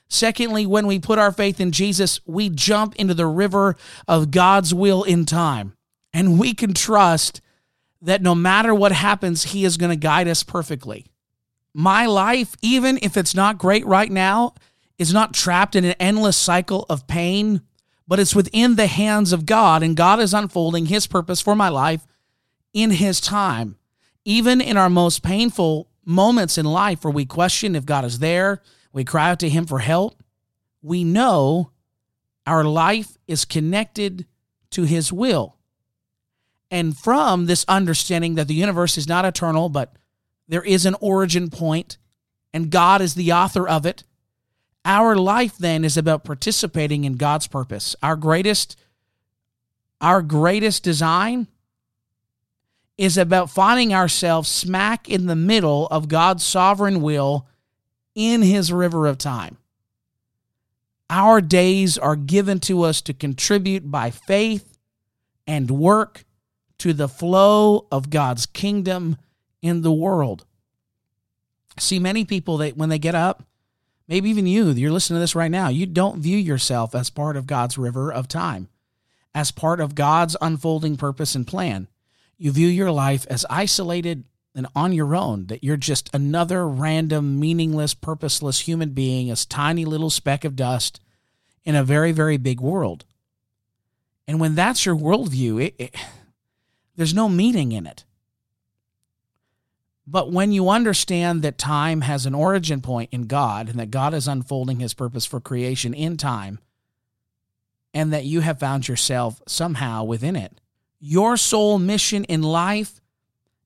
Secondly, 0.08 0.66
when 0.66 0.86
we 0.86 0.98
put 0.98 1.18
our 1.18 1.32
faith 1.32 1.60
in 1.60 1.72
Jesus, 1.72 2.20
we 2.26 2.48
jump 2.48 2.94
into 2.96 3.14
the 3.14 3.26
river 3.26 3.76
of 4.06 4.30
God's 4.30 4.72
will 4.72 5.02
in 5.02 5.24
time. 5.24 5.74
And 6.12 6.38
we 6.38 6.54
can 6.54 6.72
trust 6.72 7.40
that 8.00 8.22
no 8.22 8.34
matter 8.34 8.74
what 8.74 8.92
happens, 8.92 9.44
He 9.44 9.64
is 9.64 9.76
going 9.76 9.90
to 9.90 9.96
guide 9.96 10.28
us 10.28 10.42
perfectly 10.42 11.06
my 11.74 12.06
life, 12.06 12.56
even 12.62 12.98
if 13.02 13.16
it's 13.16 13.34
not 13.34 13.58
great 13.58 13.86
right 13.86 14.10
now, 14.10 14.54
is 14.98 15.12
not 15.12 15.34
trapped 15.34 15.76
in 15.76 15.84
an 15.84 15.94
endless 16.00 16.36
cycle 16.36 16.84
of 16.88 17.06
pain, 17.06 17.62
but 18.06 18.18
it's 18.18 18.34
within 18.34 18.74
the 18.76 18.86
hands 18.86 19.32
of 19.32 19.46
God, 19.46 19.82
and 19.82 19.96
God 19.96 20.18
is 20.18 20.34
unfolding 20.34 20.86
His 20.86 21.06
purpose 21.06 21.40
for 21.40 21.54
my 21.54 21.68
life 21.68 22.06
in 22.72 22.90
His 22.90 23.20
time. 23.20 23.76
Even 24.24 24.60
in 24.60 24.76
our 24.76 24.90
most 24.90 25.22
painful 25.22 25.88
moments 26.04 26.58
in 26.58 26.64
life 26.66 27.04
where 27.04 27.12
we 27.12 27.26
question 27.26 27.76
if 27.76 27.86
God 27.86 28.04
is 28.04 28.18
there, 28.18 28.62
we 28.92 29.04
cry 29.04 29.30
out 29.30 29.38
to 29.40 29.48
Him 29.48 29.66
for 29.66 29.78
help, 29.78 30.22
we 30.82 31.04
know 31.04 31.70
our 32.46 32.64
life 32.64 33.16
is 33.26 33.44
connected 33.44 34.26
to 34.70 34.84
His 34.84 35.12
will. 35.12 35.56
And 36.70 36.96
from 36.96 37.46
this 37.46 37.64
understanding 37.68 38.34
that 38.34 38.48
the 38.48 38.54
universe 38.54 38.98
is 38.98 39.08
not 39.08 39.24
eternal, 39.24 39.68
but 39.68 39.92
there 40.48 40.62
is 40.62 40.86
an 40.86 40.96
origin 41.00 41.50
point, 41.50 41.98
and 42.52 42.70
God 42.70 43.00
is 43.00 43.14
the 43.14 43.32
author 43.32 43.68
of 43.68 43.84
it. 43.84 44.02
Our 44.84 45.14
life 45.14 45.58
then 45.58 45.84
is 45.84 45.96
about 45.96 46.24
participating 46.24 47.04
in 47.04 47.16
God's 47.16 47.46
purpose. 47.46 47.94
Our 48.02 48.16
greatest 48.16 48.76
our 50.00 50.22
greatest 50.22 50.84
design 50.84 51.48
is 52.96 53.18
about 53.18 53.50
finding 53.50 53.92
ourselves 53.92 54.48
smack 54.48 55.08
in 55.08 55.26
the 55.26 55.36
middle 55.36 55.86
of 55.88 56.08
God's 56.08 56.44
sovereign 56.44 57.02
will 57.02 57.48
in 58.14 58.42
his 58.42 58.72
river 58.72 59.06
of 59.06 59.18
time. 59.18 59.56
Our 61.10 61.40
days 61.40 61.98
are 61.98 62.16
given 62.16 62.60
to 62.60 62.82
us 62.82 63.00
to 63.02 63.12
contribute 63.12 63.90
by 63.90 64.10
faith 64.10 64.78
and 65.46 65.70
work 65.70 66.24
to 66.78 66.92
the 66.92 67.08
flow 67.08 67.86
of 67.90 68.10
God's 68.10 68.46
kingdom 68.46 69.16
in 69.62 69.82
the 69.82 69.92
world. 69.92 70.44
See, 71.78 71.98
many 71.98 72.24
people 72.24 72.58
that 72.58 72.76
when 72.76 72.88
they 72.88 72.98
get 72.98 73.14
up, 73.14 73.44
maybe 74.06 74.30
even 74.30 74.46
you, 74.46 74.70
you're 74.70 74.90
listening 74.92 75.16
to 75.16 75.20
this 75.20 75.34
right 75.34 75.50
now, 75.50 75.68
you 75.68 75.86
don't 75.86 76.20
view 76.20 76.36
yourself 76.36 76.94
as 76.94 77.10
part 77.10 77.36
of 77.36 77.46
God's 77.46 77.78
river 77.78 78.12
of 78.12 78.28
time, 78.28 78.68
as 79.34 79.50
part 79.50 79.80
of 79.80 79.94
God's 79.94 80.36
unfolding 80.40 80.96
purpose 80.96 81.34
and 81.34 81.46
plan. 81.46 81.88
You 82.36 82.52
view 82.52 82.68
your 82.68 82.90
life 82.90 83.26
as 83.28 83.46
isolated 83.50 84.24
and 84.54 84.66
on 84.74 84.92
your 84.92 85.14
own, 85.14 85.46
that 85.46 85.62
you're 85.62 85.76
just 85.76 86.10
another 86.12 86.66
random, 86.66 87.38
meaningless, 87.38 87.94
purposeless 87.94 88.60
human 88.60 88.90
being, 88.90 89.30
a 89.30 89.36
tiny 89.36 89.84
little 89.84 90.10
speck 90.10 90.44
of 90.44 90.56
dust 90.56 91.00
in 91.64 91.76
a 91.76 91.84
very, 91.84 92.10
very 92.10 92.38
big 92.38 92.60
world. 92.60 93.04
And 94.26 94.40
when 94.40 94.56
that's 94.56 94.84
your 94.84 94.96
worldview, 94.96 95.64
it, 95.64 95.74
it, 95.78 95.94
there's 96.96 97.14
no 97.14 97.28
meaning 97.28 97.70
in 97.70 97.86
it. 97.86 98.04
But 100.10 100.32
when 100.32 100.52
you 100.52 100.70
understand 100.70 101.42
that 101.42 101.58
time 101.58 102.00
has 102.00 102.24
an 102.24 102.34
origin 102.34 102.80
point 102.80 103.10
in 103.12 103.26
God 103.26 103.68
and 103.68 103.78
that 103.78 103.90
God 103.90 104.14
is 104.14 104.26
unfolding 104.26 104.80
his 104.80 104.94
purpose 104.94 105.26
for 105.26 105.38
creation 105.38 105.92
in 105.92 106.16
time, 106.16 106.60
and 107.92 108.10
that 108.10 108.24
you 108.24 108.40
have 108.40 108.58
found 108.58 108.88
yourself 108.88 109.42
somehow 109.46 110.04
within 110.04 110.34
it, 110.34 110.62
your 110.98 111.36
sole 111.36 111.78
mission 111.78 112.24
in 112.24 112.42
life 112.42 113.02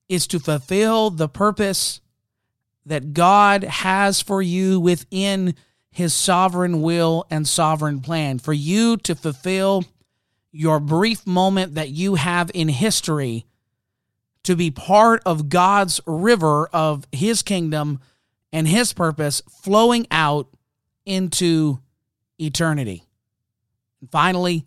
is 0.09 0.27
to 0.27 0.39
fulfill 0.39 1.09
the 1.09 1.29
purpose 1.29 2.01
that 2.85 3.13
God 3.13 3.63
has 3.63 4.19
for 4.19 4.41
you 4.41 4.81
within 4.81 5.55
his 5.91 6.13
sovereign 6.13 6.81
will 6.81 7.25
and 7.29 7.47
sovereign 7.47 8.01
plan, 8.01 8.37
for 8.37 8.51
you 8.51 8.97
to 8.97 9.15
fulfill 9.15 9.85
your 10.51 10.81
brief 10.81 11.25
moment 11.25 11.75
that 11.75 11.89
you 11.89 12.15
have 12.15 12.51
in 12.53 12.67
history 12.67 13.45
to 14.43 14.55
be 14.55 14.71
part 14.71 15.21
of 15.25 15.49
God's 15.49 16.01
river 16.05 16.67
of 16.67 17.05
his 17.11 17.41
kingdom 17.41 17.99
and 18.51 18.67
his 18.67 18.93
purpose 18.93 19.41
flowing 19.49 20.05
out 20.11 20.47
into 21.05 21.79
eternity. 22.39 23.03
And 24.01 24.09
finally, 24.11 24.65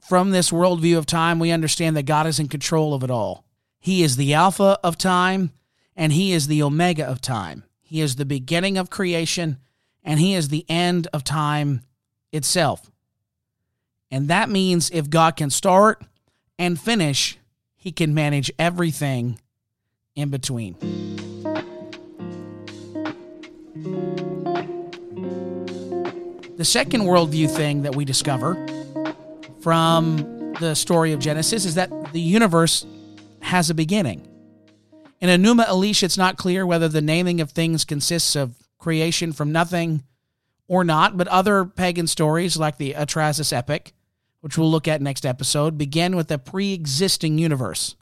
from 0.00 0.30
this 0.30 0.50
worldview 0.50 0.96
of 0.98 1.06
time, 1.06 1.38
we 1.38 1.50
understand 1.50 1.96
that 1.96 2.04
God 2.04 2.26
is 2.26 2.38
in 2.38 2.48
control 2.48 2.94
of 2.94 3.02
it 3.02 3.10
all. 3.10 3.44
He 3.78 4.02
is 4.02 4.16
the 4.16 4.34
Alpha 4.34 4.78
of 4.82 4.98
time 4.98 5.52
and 5.96 6.12
He 6.12 6.32
is 6.32 6.46
the 6.46 6.62
Omega 6.62 7.04
of 7.04 7.20
time. 7.20 7.64
He 7.82 8.00
is 8.00 8.16
the 8.16 8.24
beginning 8.24 8.78
of 8.78 8.90
creation 8.90 9.58
and 10.04 10.20
He 10.20 10.34
is 10.34 10.48
the 10.48 10.64
end 10.68 11.08
of 11.12 11.24
time 11.24 11.82
itself. 12.32 12.90
And 14.10 14.28
that 14.28 14.48
means 14.48 14.90
if 14.90 15.10
God 15.10 15.36
can 15.36 15.50
start 15.50 16.04
and 16.58 16.80
finish, 16.80 17.38
He 17.86 17.92
can 17.92 18.14
manage 18.14 18.50
everything 18.58 19.38
in 20.16 20.28
between. 20.28 20.74
The 26.56 26.64
second 26.64 27.02
worldview 27.02 27.48
thing 27.48 27.82
that 27.82 27.94
we 27.94 28.04
discover 28.04 28.56
from 29.60 30.52
the 30.58 30.74
story 30.74 31.12
of 31.12 31.20
Genesis 31.20 31.64
is 31.64 31.76
that 31.76 32.12
the 32.12 32.20
universe 32.20 32.84
has 33.42 33.70
a 33.70 33.74
beginning. 33.74 34.26
In 35.20 35.28
Enuma 35.28 35.66
Elish, 35.66 36.02
it's 36.02 36.18
not 36.18 36.36
clear 36.36 36.66
whether 36.66 36.88
the 36.88 37.00
naming 37.00 37.40
of 37.40 37.52
things 37.52 37.84
consists 37.84 38.34
of 38.34 38.56
creation 38.78 39.32
from 39.32 39.52
nothing 39.52 40.02
or 40.66 40.82
not, 40.82 41.16
but 41.16 41.28
other 41.28 41.64
pagan 41.64 42.08
stories, 42.08 42.56
like 42.56 42.78
the 42.78 42.94
Atrahasis 42.94 43.52
epic, 43.52 43.92
which 44.40 44.56
we'll 44.56 44.70
look 44.70 44.88
at 44.88 45.02
next 45.02 45.26
episode, 45.26 45.78
begin 45.78 46.16
with 46.16 46.30
a 46.30 46.38
pre 46.38 46.72
existing 46.72 47.38
universe. 47.38 47.96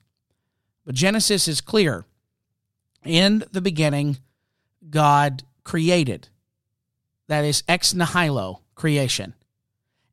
But 0.85 0.95
Genesis 0.95 1.49
is 1.49 1.61
clear. 1.61 2.05
In 3.05 3.45
the 3.53 3.61
beginning, 3.61 4.19
God 4.89 5.43
created. 5.63 6.29
That 7.29 7.45
is 7.45 7.63
ex 7.69 7.95
nihilo 7.95 8.61
creation. 8.75 9.35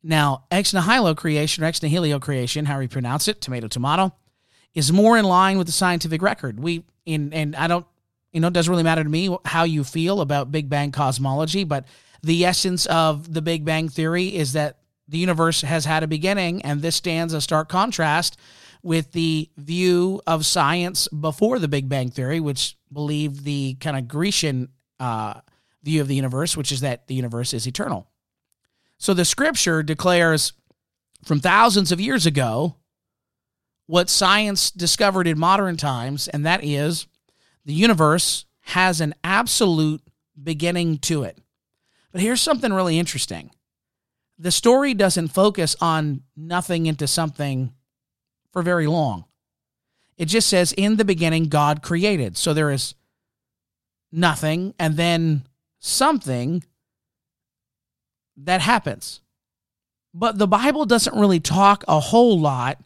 Now, 0.03 0.45
ex 0.49 0.73
nihilo 0.73 1.13
creation 1.15 1.63
or 1.63 1.67
ex 1.67 1.81
nihilo 1.81 2.19
creation, 2.19 2.65
how 2.65 2.79
we 2.79 2.88
pronounce 2.88 3.27
it, 3.27 3.41
tomato, 3.41 3.67
tomato, 3.67 4.13
is 4.73 4.91
more 4.91 5.17
in 5.17 5.25
line 5.25 5.57
with 5.57 5.67
the 5.67 5.73
scientific 5.73 6.21
record. 6.21 6.60
We 6.60 6.84
in 7.05 7.34
and 7.34 7.55
I 7.55 7.67
don't 7.67 7.86
you 8.31 8.39
know, 8.39 8.47
it 8.47 8.53
doesn't 8.53 8.71
really 8.71 8.84
matter 8.84 9.03
to 9.03 9.10
me 9.10 9.36
how 9.45 9.63
you 9.63 9.84
feel 9.84 10.21
about 10.21 10.51
Big 10.51 10.69
Bang 10.69 10.91
cosmology, 10.91 11.63
but 11.63 11.86
the 12.23 12.45
essence 12.45 12.86
of 12.86 13.34
the 13.34 13.41
Big 13.41 13.65
Bang 13.65 13.89
theory 13.89 14.36
is 14.36 14.53
that 14.53 14.77
the 15.12 15.17
universe 15.17 15.62
has 15.62 15.84
had 15.84 16.04
a 16.04 16.08
beginning, 16.08 16.62
and 16.62 16.82
this 16.82 16.95
stands 16.95 17.34
a 17.34 17.41
stark 17.41 17.67
contrast 17.67 18.38
with 18.82 19.12
the 19.12 19.50
view 19.58 20.21
of 20.26 20.45
science 20.45 21.10
before 21.10 21.60
the 21.60 21.67
Big 21.67 21.89
Bang 21.89 22.10
theory, 22.10 22.39
which 22.39 22.78
believed 22.91 23.43
the 23.43 23.76
kind 23.76 23.97
of 23.97 24.08
Grecian 24.08 24.69
uh, 25.02 25.41
view 25.84 26.00
of 26.00 26.08
the 26.08 26.15
universe, 26.15 26.56
which 26.56 26.71
is 26.71 26.80
that 26.80 27.08
the 27.08 27.13
universe 27.13 27.54
is 27.54 27.67
eternal. 27.67 28.08
So 28.97 29.13
the 29.13 29.26
scripture 29.26 29.84
declares 29.84 30.54
from 31.26 31.41
thousands 31.41 31.91
of 31.91 32.00
years 32.00 32.26
ago 32.26 32.78
what 33.88 34.10
science 34.10 34.71
discovered 34.71 35.28
in 35.28 35.38
modern 35.38 35.76
times, 35.76 36.30
and 36.30 36.45
that 36.45 36.63
is 36.63 37.06
the 37.65 37.74
universe 37.74 38.45
has 38.62 39.02
an 39.02 39.13
absolute 39.26 40.02
beginning 40.41 41.00
to 41.00 41.24
it. 41.24 41.38
But 42.13 42.21
here's 42.21 42.41
something 42.41 42.71
really 42.71 42.97
interesting 42.97 43.52
the 44.41 44.51
story 44.51 44.95
doesn't 44.95 45.27
focus 45.27 45.75
on 45.82 46.23
nothing 46.36 46.88
into 46.88 47.06
something 47.06 47.71
for 48.51 48.63
very 48.63 48.88
long. 48.88 49.25
It 50.17 50.25
just 50.25 50.49
says, 50.49 50.73
in 50.73 50.95
the 50.95 51.06
beginning, 51.06 51.45
God 51.45 51.84
created. 51.84 52.36
So 52.38 52.51
there 52.54 52.71
is 52.71 52.95
nothing 54.12 54.73
and 54.80 54.97
then 54.97 55.43
something 55.80 56.63
that 58.36 58.62
happens. 58.62 59.21
But 60.12 60.39
the 60.39 60.47
Bible 60.47 60.86
doesn't 60.88 61.19
really 61.19 61.39
talk 61.39 61.84
a 61.88 61.99
whole 61.99 62.39
lot 62.39 62.80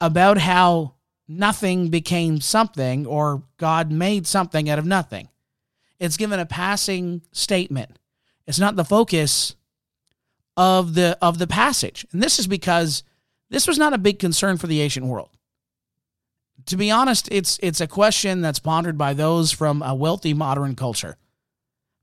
about 0.00 0.38
how 0.38 0.94
nothing 1.28 1.88
became 1.90 2.40
something 2.40 3.06
or 3.06 3.44
God 3.58 3.92
made 3.92 4.26
something 4.26 4.68
out 4.68 4.80
of 4.80 4.86
nothing. 4.86 5.28
It's 6.00 6.16
given 6.16 6.40
a 6.40 6.46
passing 6.46 7.22
statement. 7.30 7.96
It's 8.44 8.58
not 8.58 8.74
the 8.74 8.84
focus 8.84 9.54
of 10.60 10.92
the 10.92 11.16
of 11.22 11.38
the 11.38 11.46
passage. 11.46 12.06
And 12.12 12.22
this 12.22 12.38
is 12.38 12.46
because 12.46 13.02
this 13.48 13.66
was 13.66 13.78
not 13.78 13.94
a 13.94 13.98
big 13.98 14.18
concern 14.18 14.58
for 14.58 14.66
the 14.66 14.82
ancient 14.82 15.06
world. 15.06 15.30
To 16.66 16.76
be 16.76 16.90
honest, 16.90 17.30
it's 17.32 17.58
it's 17.62 17.80
a 17.80 17.86
question 17.86 18.42
that's 18.42 18.58
pondered 18.58 18.98
by 18.98 19.14
those 19.14 19.52
from 19.52 19.82
a 19.82 19.94
wealthy 19.94 20.34
modern 20.34 20.76
culture. 20.76 21.16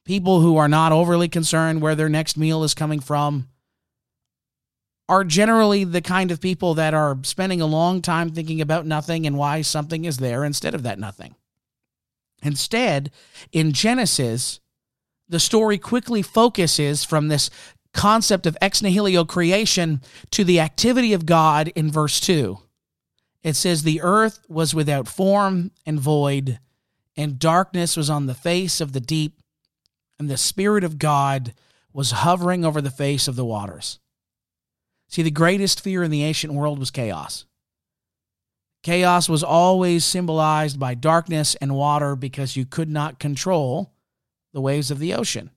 People 0.05 0.41
who 0.41 0.57
are 0.57 0.67
not 0.67 0.91
overly 0.91 1.27
concerned 1.27 1.83
where 1.83 1.93
their 1.93 2.09
next 2.09 2.35
meal 2.35 2.63
is 2.63 2.73
coming 2.73 2.99
from, 2.99 3.47
are 5.07 5.23
generally 5.23 5.83
the 5.83 6.01
kind 6.01 6.31
of 6.31 6.41
people 6.41 6.73
that 6.73 6.95
are 6.95 7.19
spending 7.21 7.61
a 7.61 7.67
long 7.67 8.01
time 8.01 8.31
thinking 8.31 8.59
about 8.59 8.87
nothing 8.87 9.27
and 9.27 9.37
why 9.37 9.61
something 9.61 10.03
is 10.05 10.17
there 10.17 10.43
instead 10.43 10.73
of 10.73 10.81
that 10.81 10.97
nothing. 10.97 11.35
Instead, 12.41 13.11
in 13.51 13.71
Genesis, 13.71 14.59
the 15.29 15.39
story 15.39 15.77
quickly 15.77 16.21
focuses 16.21 17.03
from 17.03 17.27
this 17.27 17.49
concept 17.97 18.45
of 18.45 18.55
ex 18.61 18.81
nihilo 18.81 19.25
creation 19.25 20.01
to 20.31 20.43
the 20.43 20.59
activity 20.59 21.11
of 21.11 21.25
God 21.25 21.69
in 21.75 21.91
verse 21.91 22.19
2. 22.21 22.59
It 23.43 23.55
says, 23.55 23.83
The 23.83 24.01
earth 24.01 24.39
was 24.47 24.73
without 24.73 25.07
form 25.07 25.71
and 25.85 25.99
void, 25.99 26.59
and 27.17 27.39
darkness 27.39 27.97
was 27.97 28.09
on 28.09 28.27
the 28.27 28.33
face 28.33 28.79
of 28.79 28.93
the 28.93 28.99
deep, 29.01 29.41
and 30.19 30.29
the 30.29 30.37
Spirit 30.37 30.83
of 30.83 30.99
God 30.99 31.53
was 31.91 32.11
hovering 32.11 32.63
over 32.63 32.81
the 32.81 32.91
face 32.91 33.27
of 33.27 33.35
the 33.35 33.45
waters. 33.45 33.99
See, 35.07 35.23
the 35.23 35.31
greatest 35.31 35.81
fear 35.81 36.03
in 36.03 36.11
the 36.11 36.23
ancient 36.23 36.53
world 36.53 36.79
was 36.79 36.91
chaos. 36.91 37.45
Chaos 38.83 39.27
was 39.27 39.43
always 39.43 40.05
symbolized 40.05 40.79
by 40.79 40.93
darkness 40.93 41.55
and 41.55 41.75
water 41.75 42.15
because 42.15 42.55
you 42.55 42.65
could 42.65 42.89
not 42.89 43.19
control 43.19 43.93
the 44.53 44.61
waves 44.61 44.91
of 44.91 44.99
the 44.99 45.13
ocean. 45.13 45.49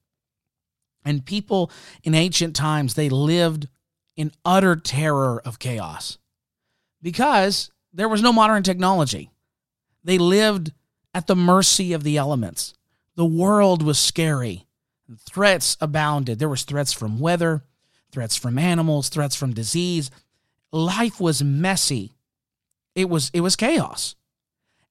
And 1.05 1.25
people 1.25 1.71
in 2.03 2.15
ancient 2.15 2.55
times, 2.55 2.95
they 2.95 3.09
lived 3.09 3.69
in 4.17 4.33
utter 4.45 4.77
terror 4.77 5.41
of 5.45 5.59
chaos 5.59 6.19
because 7.03 7.71
there 7.93 8.09
was 8.09 8.23
no 8.23 8.33
modern 8.33 8.63
technology. 8.63 9.31
They 10.05 10.19
lived 10.19 10.73
at 11.15 11.27
the 11.27 11.37
mercy 11.37 11.93
of 11.93 12.03
the 12.03 12.17
elements. 12.17 12.75
The 13.17 13.25
world 13.25 13.83
was 13.83 13.99
scary. 13.99 14.67
Threats 15.19 15.77
abounded. 15.81 16.39
There 16.39 16.49
was 16.49 16.63
threats 16.63 16.93
from 16.93 17.19
weather, 17.19 17.65
threats 18.13 18.37
from 18.37 18.59
animals, 18.59 19.09
threats 19.09 19.35
from 19.35 19.53
disease. 19.53 20.11
Life 20.73 21.21
was 21.21 21.43
messy. 21.43 22.13
It 22.95 23.09
was 23.09 23.31
it 23.35 23.41
was 23.41 23.57
chaos. 23.57 24.15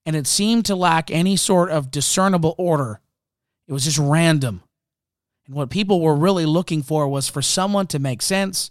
And 0.06 0.16
it 0.16 0.28
seemed 0.28 0.66
to 0.66 0.76
lack 0.76 1.12
any 1.12 1.36
sort 1.36 1.70
of 1.70 1.92
discernible 1.92 2.56
order. 2.58 3.00
It 3.68 3.74
was 3.74 3.86
just 3.86 4.00
random. 4.00 4.64
And 5.50 5.56
what 5.56 5.70
people 5.70 6.00
were 6.00 6.16
really 6.16 6.46
looking 6.46 6.84
for 6.84 7.10
was 7.10 7.28
for 7.28 7.42
someone 7.42 7.88
to 7.88 8.00
make 8.00 8.22
sense 8.22 8.70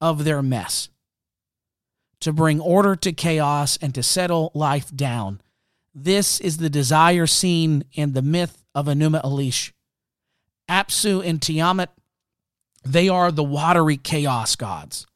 of 0.00 0.24
their 0.24 0.42
mess, 0.42 0.88
to 2.20 2.32
bring 2.32 2.60
order 2.60 2.96
to 2.96 3.12
chaos 3.12 3.76
and 3.80 3.94
to 3.94 4.02
settle 4.02 4.50
life 4.54 4.90
down. 4.96 5.40
This 5.94 6.40
is 6.40 6.56
the 6.56 6.70
desire 6.70 7.26
seen 7.26 7.84
in 7.92 8.14
the 8.14 8.22
myth 8.22 8.64
of 8.74 8.86
Enuma 8.86 9.22
Elish. 9.22 9.72
Apsu 10.68 11.24
and 11.24 11.40
Tiamat 11.40 11.90
they 12.84 13.08
are 13.08 13.30
the 13.30 13.44
watery 13.44 13.98
chaos 13.98 14.56
gods. 14.56 15.06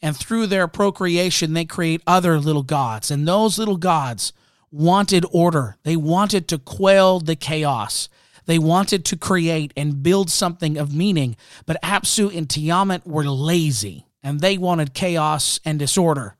And 0.00 0.16
through 0.16 0.48
their 0.48 0.66
procreation, 0.66 1.52
they 1.52 1.64
create 1.64 2.02
other 2.06 2.40
little 2.40 2.64
gods. 2.64 3.10
And 3.10 3.28
those 3.28 3.58
little 3.58 3.76
gods 3.76 4.32
wanted 4.72 5.24
order. 5.30 5.76
They 5.84 5.94
wanted 5.94 6.48
to 6.48 6.58
quell 6.58 7.20
the 7.20 7.36
chaos. 7.36 8.08
They 8.46 8.58
wanted 8.58 9.04
to 9.06 9.16
create 9.16 9.72
and 9.76 10.02
build 10.02 10.30
something 10.30 10.76
of 10.76 10.94
meaning. 10.94 11.36
But 11.66 11.80
Apsu 11.82 12.36
and 12.36 12.48
Tiamat 12.48 13.06
were 13.06 13.24
lazy 13.24 14.06
and 14.22 14.40
they 14.40 14.58
wanted 14.58 14.94
chaos 14.94 15.60
and 15.64 15.78
disorder. 15.78 16.36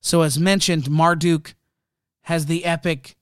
So, 0.00 0.22
as 0.22 0.38
mentioned, 0.38 0.90
Marduk 0.90 1.54
has 2.22 2.46
the 2.46 2.64
epic 2.64 3.16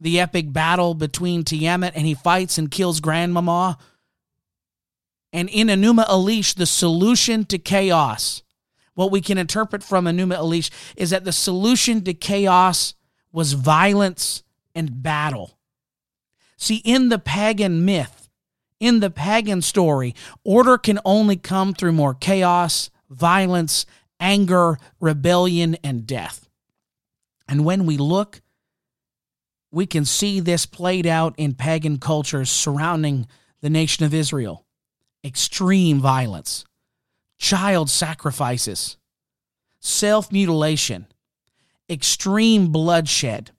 the 0.00 0.18
epic 0.18 0.52
battle 0.52 0.94
between 0.94 1.44
Tiamat 1.44 1.94
and 1.94 2.04
he 2.04 2.14
fights 2.14 2.58
and 2.58 2.72
kills 2.72 2.98
Grandmama 2.98 3.78
and 5.32 5.48
in 5.48 5.68
Enuma 5.68 6.06
Elish, 6.06 6.54
the 6.54 6.66
solution 6.66 7.44
to 7.46 7.58
chaos, 7.58 8.42
what 8.94 9.10
we 9.10 9.22
can 9.22 9.38
interpret 9.38 9.82
from 9.82 10.04
Enuma 10.04 10.36
Elish 10.36 10.70
is 10.96 11.10
that 11.10 11.24
the 11.24 11.32
solution 11.32 12.04
to 12.04 12.12
chaos 12.12 12.94
was 13.32 13.54
violence 13.54 14.42
and 14.74 15.02
battle. 15.02 15.58
See, 16.62 16.76
in 16.84 17.08
the 17.08 17.18
pagan 17.18 17.84
myth, 17.84 18.28
in 18.78 19.00
the 19.00 19.10
pagan 19.10 19.62
story, 19.62 20.14
order 20.44 20.78
can 20.78 21.00
only 21.04 21.36
come 21.36 21.74
through 21.74 21.92
more 21.92 22.14
chaos, 22.14 22.88
violence, 23.10 23.84
anger, 24.20 24.78
rebellion, 25.00 25.76
and 25.82 26.06
death. 26.06 26.48
And 27.48 27.64
when 27.64 27.84
we 27.84 27.96
look 27.96 28.40
we 29.72 29.86
can 29.86 30.04
see 30.04 30.38
this 30.38 30.66
played 30.66 31.06
out 31.06 31.34
in 31.38 31.54
pagan 31.54 31.98
cultures 31.98 32.50
surrounding 32.50 33.26
the 33.62 33.70
nation 33.70 34.04
of 34.04 34.14
Israel 34.14 34.64
extreme 35.24 36.00
violence, 36.00 36.64
child 37.38 37.88
sacrifices, 37.88 38.98
self 39.80 40.30
mutilation, 40.30 41.06
extreme 41.88 42.70
bloodshed, 42.70 43.50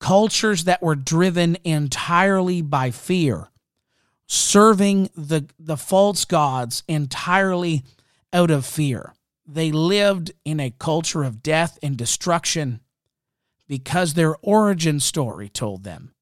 cultures 0.00 0.64
that 0.64 0.82
were 0.82 0.94
driven 0.94 1.56
entirely 1.64 2.62
by 2.62 2.90
fear, 2.90 3.48
serving 4.26 5.10
the, 5.16 5.46
the 5.58 5.76
false 5.76 6.24
gods 6.24 6.82
entirely 6.88 7.84
out 8.32 8.50
of 8.50 8.66
fear. 8.66 9.14
They 9.46 9.72
lived 9.72 10.32
in 10.44 10.60
a 10.60 10.74
culture 10.78 11.22
of 11.22 11.42
death 11.42 11.78
and 11.82 11.96
destruction 11.96 12.80
because 13.68 14.14
their 14.14 14.36
origin 14.42 15.00
story 15.00 15.48
told 15.48 15.84
them 15.84 16.12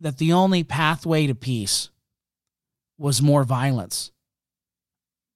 that 0.00 0.18
the 0.18 0.32
only 0.32 0.64
pathway 0.64 1.26
to 1.26 1.34
peace 1.34 1.90
was 2.98 3.22
more 3.22 3.44
violence. 3.44 4.10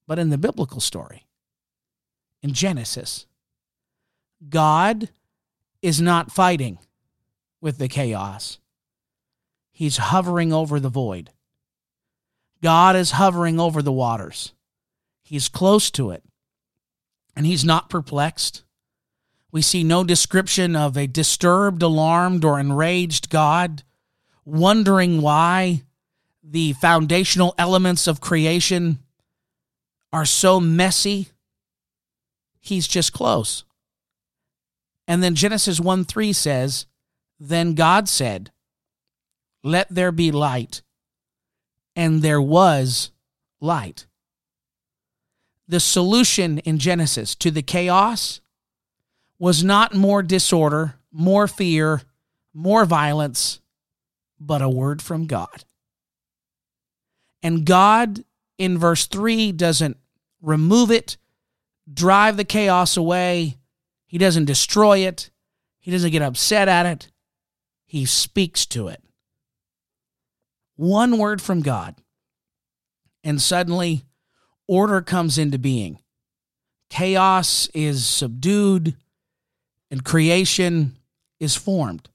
But 0.07 0.19
in 0.19 0.31
the 0.31 0.39
biblical 0.39 0.81
story, 0.81 1.27
in 2.43 2.53
Genesis, 2.53 3.27
God 4.49 5.09
is 5.81 6.01
not 6.01 6.31
fighting 6.31 6.79
with 7.65 7.79
the 7.79 7.89
chaos. 7.89 8.59
He's 9.73 9.97
hovering 9.97 10.53
over 10.53 10.79
the 10.79 10.91
void. 10.91 11.31
God 12.63 12.95
is 12.95 13.13
hovering 13.13 13.59
over 13.59 13.81
the 13.81 13.91
waters. 13.91 14.53
He's 15.23 15.49
close 15.49 15.91
to 15.93 16.11
it. 16.11 16.23
And 17.35 17.47
he's 17.47 17.65
not 17.65 17.89
perplexed. 17.89 18.65
We 19.51 19.63
see 19.63 19.83
no 19.83 20.05
description 20.05 20.77
of 20.77 20.99
a 20.99 21.07
disturbed, 21.07 21.81
alarmed, 21.81 22.45
or 22.45 22.61
enraged 22.61 23.31
God, 23.31 23.83
wondering 24.45 25.23
why 25.23 25.85
the 26.43 26.75
foundational 26.75 27.55
elements 27.57 28.07
of 28.07 28.21
creation 28.21 28.99
are 30.13 30.27
so 30.27 30.61
messy. 30.61 31.29
He's 32.61 32.87
just 32.87 33.15
close. 33.15 33.65
And 35.09 35.23
then 35.23 35.35
Genesis 35.35 35.81
1 35.81 36.05
3 36.05 36.33
says, 36.35 36.85
Then 37.39 37.75
God 37.75 38.09
said, 38.09 38.53
Let 39.63 39.89
there 39.91 40.13
be 40.13 40.31
light. 40.31 40.83
And 41.97 42.23
there 42.23 42.43
was 42.43 43.13
light. 43.61 44.07
The 45.69 45.81
solution 45.81 46.59
in 46.59 46.79
Genesis 46.79 47.35
to 47.37 47.51
the 47.51 47.63
chaos 47.63 48.41
was 49.39 49.65
not 49.65 49.95
more 49.95 50.23
disorder, 50.23 50.97
more 51.13 51.47
fear, 51.47 52.03
more 52.53 52.85
violence, 52.85 53.61
but 54.39 54.63
a 54.63 54.69
word 54.69 55.01
from 55.03 55.27
God. 55.27 55.65
And 57.43 57.65
God, 57.65 58.25
in 58.59 58.79
verse 58.79 59.07
3, 59.07 59.53
doesn't 59.53 59.97
remove 60.41 60.91
it, 60.91 61.17
drive 61.93 62.37
the 62.37 62.45
chaos 62.45 62.97
away. 62.97 63.57
He 64.07 64.19
doesn't 64.19 64.45
destroy 64.45 64.99
it. 64.99 65.31
He 65.79 65.91
doesn't 65.91 66.11
get 66.11 66.23
upset 66.23 66.69
at 66.69 66.87
it. 66.87 67.11
He 67.95 68.07
speaks 68.07 68.67
to 68.67 68.89
it. 68.89 69.01
One 70.75 71.17
word 71.17 71.41
from 71.41 71.63
God. 71.63 71.95
And 73.23 73.41
suddenly, 73.41 74.03
order 74.67 75.01
comes 75.01 75.39
into 75.39 75.61
being. 75.61 76.01
Chaos 76.91 77.69
is 77.73 78.05
subdued 78.05 78.97
and 79.93 80.05
creation 80.05 80.97
is 81.39 81.55
formed. 81.55 82.09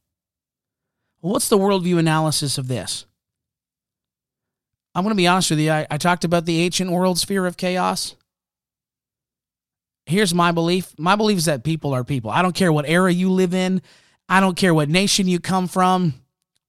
What's 1.21 1.47
the 1.47 1.57
worldview 1.57 1.97
analysis 1.97 2.57
of 2.57 2.67
this? 2.67 3.05
I'm 4.93 5.05
going 5.05 5.15
to 5.15 5.17
be 5.17 5.27
honest 5.27 5.49
with 5.49 5.59
you. 5.59 5.71
I, 5.71 5.87
I 5.89 5.97
talked 5.97 6.25
about 6.25 6.45
the 6.45 6.59
ancient 6.59 6.91
world 6.91 7.17
sphere 7.19 7.45
of 7.45 7.55
chaos. 7.55 8.15
Here's 10.05 10.33
my 10.33 10.51
belief. 10.51 10.93
My 10.97 11.15
belief 11.15 11.37
is 11.37 11.45
that 11.45 11.63
people 11.63 11.93
are 11.93 12.03
people. 12.03 12.31
I 12.31 12.41
don't 12.41 12.53
care 12.53 12.73
what 12.73 12.85
era 12.85 13.13
you 13.13 13.31
live 13.31 13.53
in. 13.53 13.81
I 14.29 14.39
don't 14.39 14.55
care 14.55 14.73
what 14.73 14.89
nation 14.89 15.27
you 15.27 15.39
come 15.39 15.67
from. 15.67 16.13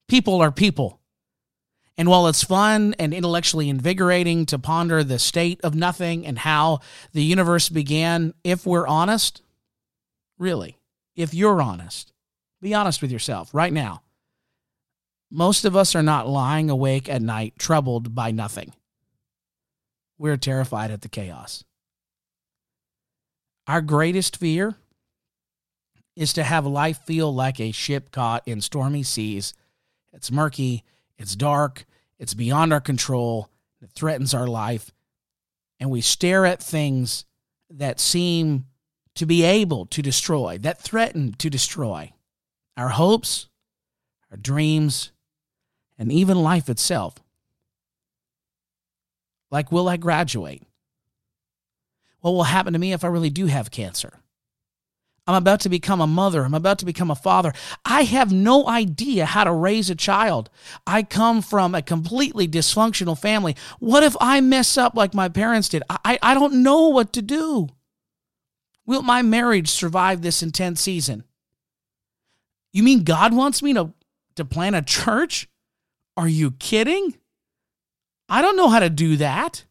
People 0.09 0.41
are 0.41 0.51
people. 0.51 0.99
And 1.99 2.09
while 2.09 2.27
it's 2.29 2.43
fun 2.43 2.95
and 2.99 3.13
intellectually 3.13 3.69
invigorating 3.69 4.47
to 4.47 4.59
ponder 4.59 5.05
the 5.05 5.19
state 5.19 5.61
of 5.63 5.75
nothing 5.75 6.27
and 6.27 6.39
how 6.39 6.81
the 7.13 7.23
universe 7.23 7.69
began, 7.69 8.33
if 8.43 8.65
we're 8.65 8.87
honest, 8.87 9.43
really, 10.39 10.79
if 11.15 11.35
you're 11.35 11.61
honest, 11.61 12.15
be 12.63 12.73
honest 12.73 13.03
with 13.03 13.13
yourself 13.13 13.53
right 13.53 13.73
now. 13.73 14.03
Most 15.31 15.67
of 15.67 15.77
us 15.77 15.95
are 15.95 16.03
not 16.03 16.27
lying 16.27 16.71
awake 16.71 17.09
at 17.09 17.21
night, 17.21 17.55
troubled 17.59 18.15
by 18.15 18.31
nothing. 18.31 18.73
We're 20.17 20.39
terrified 20.39 20.91
at 20.91 21.03
the 21.03 21.09
chaos. 21.09 21.65
Our 23.67 23.83
greatest 23.83 24.39
fear 24.39 24.77
is 26.21 26.35
to 26.35 26.43
have 26.45 26.67
life 26.67 26.99
feel 27.07 27.35
like 27.35 27.59
a 27.59 27.73
ship 27.73 28.11
caught 28.11 28.47
in 28.47 28.61
stormy 28.61 29.03
seas. 29.03 29.55
It's 30.13 30.31
murky, 30.31 30.85
it's 31.17 31.35
dark, 31.35 31.87
it's 32.19 32.35
beyond 32.35 32.75
our 32.75 32.81
control, 32.81 33.49
it 33.81 33.91
threatens 33.95 34.35
our 34.35 34.47
life. 34.47 34.93
And 35.81 35.91
we 35.91 36.03
stare 36.03 36.45
at 36.45 36.63
things 36.63 37.25
that 37.71 37.99
seem 37.99 38.67
to 39.15 39.25
be 39.25 39.45
able 39.45 39.87
to 39.87 40.03
destroy, 40.03 40.59
that 40.59 40.79
threaten 40.79 41.33
to 41.39 41.49
destroy 41.49 42.13
our 42.77 42.91
hopes, 42.91 43.49
our 44.31 44.37
dreams, 44.37 45.13
and 45.99 46.13
even 46.13 46.43
life 46.43 46.69
itself. 46.69 47.15
Like, 49.51 49.73
will 49.73 49.89
I 49.89 49.97
graduate? 49.97 50.65
What 52.21 52.33
will 52.33 52.43
happen 52.43 52.75
to 52.75 52.79
me 52.79 52.93
if 52.93 53.05
I 53.05 53.09
really 53.09 53.31
do 53.31 53.47
have 53.47 53.71
cancer? 53.71 54.20
I'm 55.27 55.35
about 55.35 55.61
to 55.61 55.69
become 55.69 56.01
a 56.01 56.07
mother. 56.07 56.45
I'm 56.45 56.55
about 56.55 56.79
to 56.81 56.85
become 56.85 57.11
a 57.11 57.15
father. 57.15 57.53
I 57.85 58.03
have 58.03 58.33
no 58.33 58.67
idea 58.67 59.27
how 59.27 59.45
to 59.45 59.53
raise 59.53 59.91
a 59.91 59.95
child. 59.95 60.51
I 60.87 61.03
come 61.03 61.43
from 61.43 61.75
a 61.75 61.83
completely 61.83 62.49
dysfunctional 62.49 63.19
family. 63.19 63.55
What 63.79 64.03
if 64.03 64.17
I 64.21 64.41
mess 64.41 64.77
up 64.77 64.97
like 64.97 65.15
my 65.15 65.29
parents 65.29 65.69
did? 65.69 65.83
I, 65.89 66.19
I 66.21 66.35
don't 66.35 66.63
know 66.63 66.89
what 66.89 67.13
to 67.13 67.23
do. 67.23 67.69
Will 68.87 69.03
my 69.03 69.23
marriage 69.23 69.69
survive 69.69 70.23
this 70.23 70.43
intense 70.43 70.81
season? 70.81 71.25
You 72.73 72.83
mean 72.83 73.05
God 73.05 73.35
wants 73.35 73.63
me 73.63 73.73
to, 73.75 73.93
to 74.37 74.45
plant 74.45 74.77
a 74.77 74.83
church? 74.83 75.49
Are 76.17 76.29
you 76.29 76.53
kidding? 76.53 77.17
I 78.29 78.43
don't 78.43 78.57
know 78.57 78.69
how 78.69 78.81
to 78.81 78.91
do 78.91 79.17
that. 79.17 79.65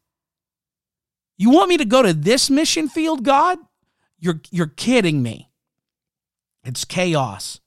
You 1.38 1.49
want 1.49 1.69
me 1.69 1.77
to 1.77 1.85
go 1.85 2.01
to 2.01 2.13
this 2.13 2.49
mission 2.49 2.89
field, 2.89 3.23
God? 3.23 3.57
You're, 4.19 4.41
you're 4.51 4.67
kidding 4.67 5.21
me. 5.21 5.49
It's 6.63 6.86
chaos. 6.86 7.60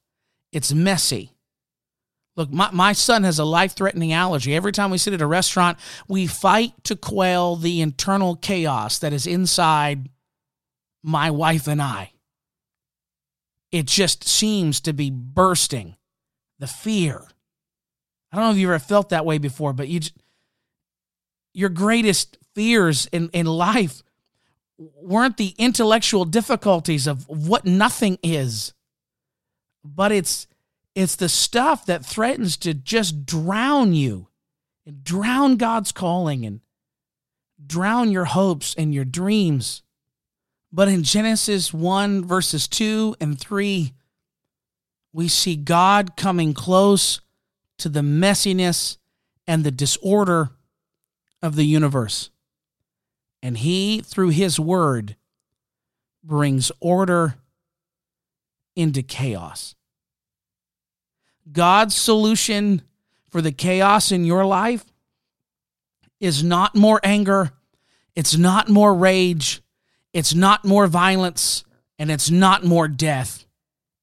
It's 0.53 0.73
messy. 0.73 1.33
Look, 2.37 2.51
my, 2.51 2.71
my 2.71 2.93
son 2.93 3.25
has 3.25 3.39
a 3.39 3.45
life 3.45 3.75
threatening 3.75 4.13
allergy. 4.13 4.55
Every 4.55 4.73
time 4.73 4.91
we 4.91 4.99
sit 4.99 5.13
at 5.13 5.21
a 5.21 5.27
restaurant, 5.27 5.79
we 6.09 6.27
fight 6.27 6.73
to 6.85 6.97
quell 6.97 7.57
the 7.57 7.81
internal 7.81 8.37
chaos 8.37 8.99
that 9.01 9.13
is 9.13 9.27
inside 9.27 10.09
my 11.03 11.31
wife 11.31 11.67
and 11.67 11.83
I. 11.83 12.13
It 13.71 13.87
just 13.87 14.27
seems 14.27 14.81
to 14.83 14.93
be 14.93 15.11
bursting. 15.11 15.97
The 16.59 16.67
fear. 16.69 17.27
I 18.31 18.37
don't 18.37 18.45
know 18.45 18.51
if 18.53 18.57
you've 18.57 18.71
ever 18.71 18.79
felt 18.79 19.09
that 19.09 19.27
way 19.27 19.39
before, 19.39 19.73
but 19.73 19.89
you 19.89 20.01
your 21.53 21.69
greatest 21.69 22.39
fears 22.55 23.07
in, 23.07 23.31
in 23.33 23.47
life 23.47 24.03
weren't 24.79 25.37
the 25.37 25.55
intellectual 25.59 26.25
difficulties 26.25 27.07
of 27.07 27.29
what 27.29 27.65
nothing 27.65 28.19
is, 28.23 28.73
but 29.85 30.13
it's 30.13 30.47
it's 30.95 31.17
the 31.17 31.29
stuff 31.29 31.87
that 31.87 32.05
threatens 32.05 32.57
to 32.59 32.75
just 32.75 33.25
drown 33.25 33.95
you 33.95 34.29
and 34.85 35.03
drown 35.03 35.57
God's 35.57 35.91
calling 35.93 36.45
and 36.45 36.61
drown 37.65 38.11
your 38.11 38.27
hopes 38.27 38.75
and 38.77 38.93
your 38.93 39.05
dreams. 39.07 39.83
But 40.71 40.89
in 40.89 41.03
Genesis 41.03 41.73
1, 41.73 42.25
verses 42.25 42.69
2 42.69 43.17
and 43.21 43.39
3, 43.39 43.93
we 45.13 45.29
see 45.29 45.57
God 45.57 46.17
coming 46.17 46.55
close 46.55 47.21
to 47.79 47.89
the 47.89 48.01
messiness 48.01 48.97
and 49.47 49.65
the 49.65 49.71
disorder 49.71 50.51
of 51.43 51.57
the 51.57 51.65
universe. 51.65 52.31
And 53.43 53.59
He, 53.59 54.01
through 54.01 54.31
His 54.31 54.59
word, 54.61 55.17
brings 56.23 56.71
order 56.81 57.37
into 58.77 59.03
chaos. 59.03 59.75
God's 61.51 61.95
solution 61.95 62.83
for 63.29 63.43
the 63.43 63.53
chaos 63.53 64.13
in 64.13 64.25
your 64.25 64.47
life 64.47 64.85
is 66.21 66.45
not 66.45 66.77
more 66.77 67.01
anger, 67.03 67.51
it's 68.15 68.37
not 68.37 68.69
more 68.69 68.95
rage, 68.95 69.61
it's 70.13 70.35
not 70.35 70.65
more 70.65 70.87
violence 70.87 71.65
and 71.99 72.11
it's 72.11 72.31
not 72.31 72.65
more 72.65 72.89
death. 72.89 73.45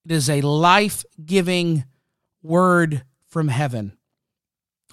It 0.04 0.12
is 0.12 0.28
a 0.28 0.40
life 0.40 1.04
giving 1.24 1.84
word 2.42 3.04
from 3.28 3.48
heaven. 3.48 3.96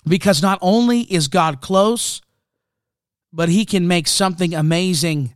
Because 0.06 0.42
not 0.42 0.60
only 0.62 1.02
is 1.02 1.28
God 1.28 1.60
close, 1.60 2.22
but 3.32 3.50
he 3.50 3.66
can 3.66 3.88
make 3.88 4.08
something 4.08 4.54
amazing 4.54 5.36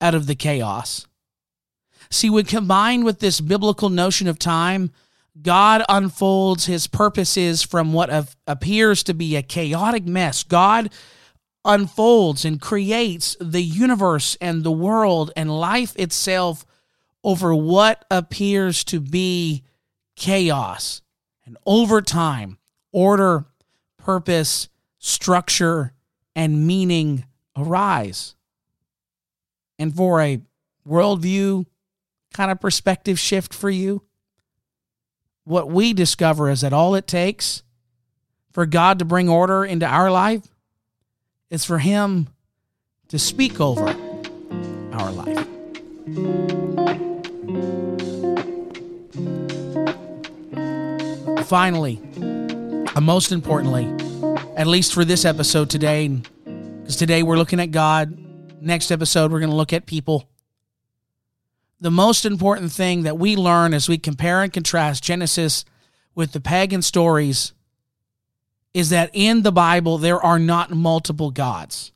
out 0.00 0.14
of 0.14 0.26
the 0.26 0.34
chaos. 0.34 1.06
See, 2.10 2.30
when 2.30 2.44
combined 2.44 3.04
with 3.04 3.20
this 3.20 3.40
biblical 3.40 3.88
notion 3.88 4.28
of 4.28 4.38
time, 4.38 4.92
God 5.40 5.82
unfolds 5.88 6.66
his 6.66 6.86
purposes 6.86 7.62
from 7.62 7.92
what 7.92 8.34
appears 8.46 9.02
to 9.04 9.14
be 9.14 9.34
a 9.34 9.42
chaotic 9.42 10.04
mess. 10.04 10.44
God 10.44 10.90
unfolds 11.64 12.44
and 12.44 12.60
creates 12.60 13.36
the 13.40 13.62
universe 13.62 14.36
and 14.40 14.62
the 14.62 14.70
world 14.70 15.32
and 15.36 15.58
life 15.58 15.96
itself 15.96 16.64
over 17.24 17.54
what 17.54 18.04
appears 18.10 18.84
to 18.84 19.00
be 19.00 19.64
chaos. 20.14 21.00
And 21.46 21.56
over 21.66 22.00
time, 22.00 22.58
order, 22.92 23.46
purpose, 23.96 24.68
structure, 24.98 25.94
and 26.34 26.66
meaning 26.66 27.24
arise. 27.56 28.34
And 29.78 29.94
for 29.94 30.20
a 30.20 30.40
worldview 30.88 31.66
kind 32.32 32.50
of 32.50 32.60
perspective 32.60 33.18
shift 33.18 33.54
for 33.54 33.70
you, 33.70 34.02
what 35.44 35.68
we 35.68 35.92
discover 35.92 36.50
is 36.50 36.62
that 36.62 36.72
all 36.72 36.94
it 36.94 37.06
takes 37.06 37.62
for 38.52 38.66
God 38.66 38.98
to 39.00 39.04
bring 39.04 39.28
order 39.28 39.64
into 39.64 39.86
our 39.86 40.10
life 40.10 40.46
is 41.50 41.64
for 41.64 41.78
Him 41.78 42.28
to 43.08 43.18
speak 43.18 43.60
over 43.60 43.94
our 44.92 45.12
life. 45.12 45.46
Finally, 51.46 52.00
and 52.16 53.04
most 53.04 53.32
importantly, 53.32 53.84
at 54.56 54.66
least 54.66 54.94
for 54.94 55.04
this 55.04 55.24
episode 55.24 55.68
today, 55.68 56.08
because 56.08 56.96
today 56.96 57.22
we're 57.22 57.36
looking 57.36 57.60
at 57.60 57.72
God. 57.72 58.16
Next 58.60 58.90
episode, 58.92 59.32
we're 59.32 59.40
going 59.40 59.50
to 59.50 59.56
look 59.56 59.72
at 59.72 59.84
people. 59.84 60.28
The 61.80 61.90
most 61.90 62.24
important 62.24 62.70
thing 62.72 63.02
that 63.02 63.18
we 63.18 63.36
learn 63.36 63.74
as 63.74 63.88
we 63.88 63.98
compare 63.98 64.42
and 64.42 64.52
contrast 64.52 65.02
Genesis 65.02 65.64
with 66.14 66.32
the 66.32 66.40
pagan 66.40 66.82
stories 66.82 67.52
is 68.72 68.90
that 68.90 69.10
in 69.12 69.42
the 69.42 69.52
Bible, 69.52 69.98
there 69.98 70.20
are 70.20 70.38
not 70.38 70.70
multiple 70.70 71.30
gods, 71.30 71.92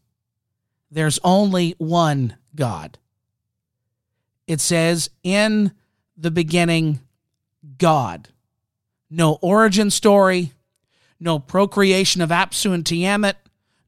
there's 0.91 1.19
only 1.23 1.75
one 1.79 2.37
God. 2.55 2.99
It 4.47 4.61
says, 4.61 5.11
In 5.23 5.73
the 6.17 6.31
beginning, 6.31 7.01
God. 7.77 8.29
No 9.11 9.39
origin 9.43 9.91
story, 9.91 10.53
no 11.21 11.39
procreation 11.39 12.21
of 12.21 12.31
Apsu 12.31 12.73
and 12.73 12.85
Tiamat, 12.85 13.37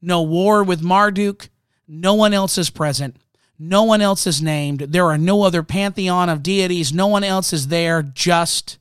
no 0.03 0.23
war 0.23 0.63
with 0.63 0.83
Marduk. 0.83 1.49
No 1.87 2.15
one 2.15 2.33
else 2.33 2.57
is 2.57 2.71
present. 2.71 3.17
No 3.59 3.83
one 3.83 4.01
else 4.01 4.27
is 4.27 4.41
named. 4.41 4.81
There 4.81 5.07
are 5.07 5.19
no 5.19 5.43
other 5.43 5.63
pantheon 5.63 6.29
of 6.29 6.43
deities. 6.43 6.95
No 6.95 7.07
one 7.09 7.25
else 7.25 7.53
is 7.53 7.69
there. 7.69 8.03
Just 8.03 8.79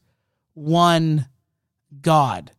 one 0.53 1.27
God. 2.01 2.51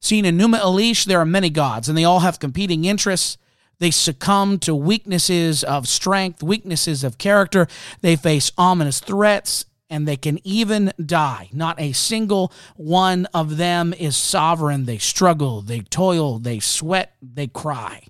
See, 0.00 0.18
in 0.18 0.24
Enuma 0.24 0.60
Elish, 0.60 1.04
there 1.04 1.20
are 1.20 1.24
many 1.24 1.50
gods, 1.50 1.88
and 1.88 1.96
they 1.96 2.04
all 2.04 2.20
have 2.20 2.38
competing 2.38 2.84
interests. 2.84 3.38
They 3.78 3.90
succumb 3.90 4.58
to 4.60 4.74
weaknesses 4.74 5.64
of 5.64 5.88
strength, 5.88 6.42
weaknesses 6.42 7.02
of 7.02 7.18
character. 7.18 7.66
They 8.00 8.16
face 8.16 8.52
ominous 8.58 9.00
threats, 9.00 9.64
and 9.90 10.06
they 10.06 10.16
can 10.16 10.38
even 10.46 10.92
die. 11.04 11.48
Not 11.52 11.80
a 11.80 11.92
single 11.92 12.52
one 12.76 13.26
of 13.34 13.56
them 13.56 13.94
is 13.94 14.16
sovereign. 14.16 14.84
They 14.84 14.98
struggle, 14.98 15.62
they 15.62 15.80
toil, 15.80 16.38
they 16.38 16.60
sweat, 16.60 17.14
they 17.22 17.46
cry. 17.46 18.04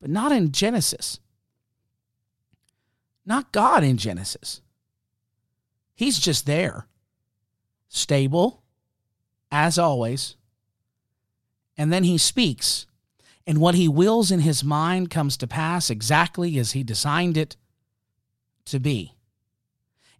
But 0.00 0.10
not 0.10 0.32
in 0.32 0.52
Genesis. 0.52 1.20
Not 3.24 3.52
God 3.52 3.82
in 3.82 3.96
Genesis. 3.96 4.60
He's 5.94 6.18
just 6.18 6.44
there, 6.44 6.86
stable, 7.88 8.62
as 9.50 9.78
always. 9.78 10.36
And 11.76 11.92
then 11.92 12.04
he 12.04 12.18
speaks, 12.18 12.86
and 13.46 13.60
what 13.60 13.74
he 13.74 13.88
wills 13.88 14.30
in 14.30 14.40
his 14.40 14.62
mind 14.62 15.10
comes 15.10 15.36
to 15.38 15.46
pass 15.46 15.88
exactly 15.88 16.58
as 16.58 16.72
he 16.72 16.82
designed 16.82 17.36
it 17.36 17.56
to 18.66 18.78
be. 18.78 19.13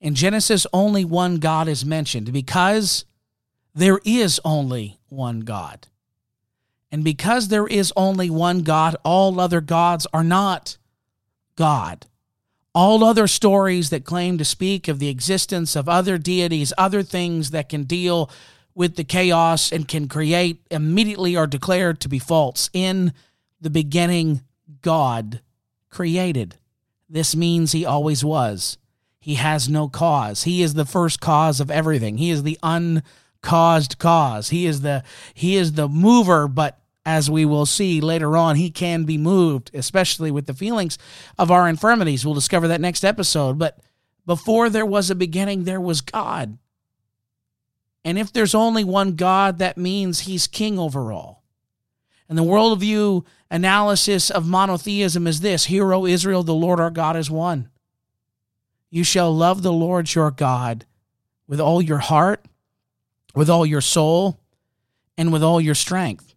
In 0.05 0.15
Genesis, 0.15 0.67
only 0.71 1.03
one 1.03 1.39
God 1.39 1.67
is 1.67 1.83
mentioned 1.83 2.31
because 2.31 3.07
there 3.75 4.01
is 4.05 4.39
only 4.45 4.99
one 5.09 5.41
God. 5.41 5.87
And 6.93 7.03
because 7.03 7.49
there 7.49 7.67
is 7.67 7.91
only 7.97 8.29
one 8.29 8.65
God, 8.65 8.97
all 9.03 9.41
other 9.41 9.63
gods 9.63 10.07
are 10.13 10.23
not 10.23 10.77
God. 11.57 12.05
All 12.75 13.03
other 13.03 13.27
stories 13.27 13.89
that 13.89 14.05
claim 14.05 14.37
to 14.37 14.45
speak 14.45 14.89
of 14.89 14.99
the 14.99 15.09
existence 15.09 15.75
of 15.75 15.89
other 15.89 16.19
deities, 16.19 16.75
other 16.77 17.03
things 17.03 17.53
that 17.53 17.71
can 17.71 17.85
deal 17.85 18.31
with 18.75 18.97
the 18.97 19.05
chaos 19.05 19.73
and 19.73 19.89
can 19.89 20.07
create, 20.07 20.67
immediately 20.71 21.35
are 21.35 21.47
declared 21.47 21.99
to 22.01 22.11
be 22.11 22.19
false. 22.19 22.69
In 22.75 23.15
the 23.59 23.71
beginning, 23.71 24.43
God 24.83 25.41
created. 25.89 26.57
This 27.09 27.35
means 27.35 27.73
he 27.73 27.87
always 27.87 28.23
was. 28.23 28.77
He 29.25 29.37
has 29.37 29.71
no 29.71 29.89
cause. 29.89 30.43
He 30.43 30.61
is 30.61 30.75
the 30.75 30.85
first 30.85 31.19
cause 31.19 31.59
of 31.59 31.71
everything. 31.71 32.19
He 32.19 32.29
is 32.29 32.43
the 32.43 32.59
uncaused 32.63 33.99
cause. 33.99 34.51
He 34.51 34.67
is 34.67 34.83
the 34.83 35.03
he 35.33 35.57
is 35.57 35.73
the 35.73 35.89
mover, 35.89 36.47
but 36.47 36.79
as 37.07 37.31
we 37.31 37.47
will 37.47 37.65
see 37.65 38.03
later 38.03 38.37
on, 38.37 38.57
he 38.57 38.71
can 38.71 39.05
be 39.05 39.17
moved, 39.17 39.71
especially 39.73 40.31
with 40.31 40.45
the 40.45 40.53
feelings 40.53 40.99
of 41.39 41.51
our 41.51 41.67
infirmities. 41.67 42.27
We'll 42.27 42.35
discover 42.35 42.69
that 42.69 42.83
next 42.83 43.03
episode. 43.03 43.59
But 43.59 43.79
before 44.27 44.69
there 44.69 44.85
was 44.85 45.09
a 45.09 45.15
beginning, 45.15 45.65
there 45.65 45.81
was 45.81 46.03
God. 46.03 46.59
And 48.05 48.19
if 48.19 48.31
there's 48.31 48.55
only 48.55 48.85
one 48.85 49.17
God, 49.17 49.57
that 49.59 49.79
means 49.79 50.21
he's 50.21 50.47
king 50.47 50.79
over 50.79 51.11
all. 51.11 51.45
And 52.29 52.37
the 52.37 52.45
worldview 52.45 53.25
analysis 53.51 54.29
of 54.29 54.47
monotheism 54.47 55.27
is 55.27 55.41
this 55.41 55.65
Hear, 55.65 55.95
O 55.95 56.05
Israel, 56.05 56.43
the 56.43 56.53
Lord 56.53 56.79
our 56.79 56.91
God 56.91 57.17
is 57.17 57.31
one. 57.31 57.71
You 58.95 59.03
shall 59.03 59.35
love 59.35 59.65
the 59.65 59.73
Lord 59.73 60.15
your 60.15 60.31
God 60.31 60.87
with 61.49 61.59
all 61.59 61.83
your 61.83 61.99
heart, 61.99 62.47
with 63.35 63.51
all 63.51 63.67
your 63.67 63.81
soul, 63.81 64.39
and 65.19 65.33
with 65.33 65.43
all 65.43 65.61
your 65.61 65.75
strength. 65.75 66.33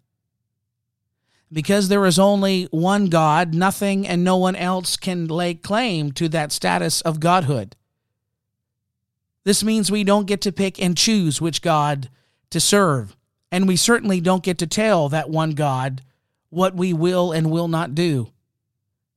Because 1.53 1.87
there 1.87 2.03
is 2.07 2.17
only 2.17 2.63
one 2.71 3.09
God, 3.09 3.53
nothing 3.53 4.07
and 4.07 4.23
no 4.23 4.37
one 4.37 4.55
else 4.55 4.97
can 4.97 5.27
lay 5.27 5.53
claim 5.53 6.11
to 6.13 6.27
that 6.29 6.51
status 6.51 7.01
of 7.01 7.19
godhood. 7.19 7.75
This 9.43 9.63
means 9.63 9.91
we 9.91 10.03
don't 10.03 10.25
get 10.25 10.41
to 10.41 10.51
pick 10.51 10.81
and 10.81 10.97
choose 10.97 11.39
which 11.39 11.61
God 11.61 12.09
to 12.49 12.59
serve. 12.59 13.15
And 13.51 13.67
we 13.67 13.75
certainly 13.75 14.19
don't 14.19 14.41
get 14.41 14.57
to 14.57 14.65
tell 14.65 15.09
that 15.09 15.29
one 15.29 15.51
God 15.51 16.01
what 16.49 16.73
we 16.73 16.91
will 16.91 17.31
and 17.31 17.51
will 17.51 17.67
not 17.67 17.93
do 17.93 18.31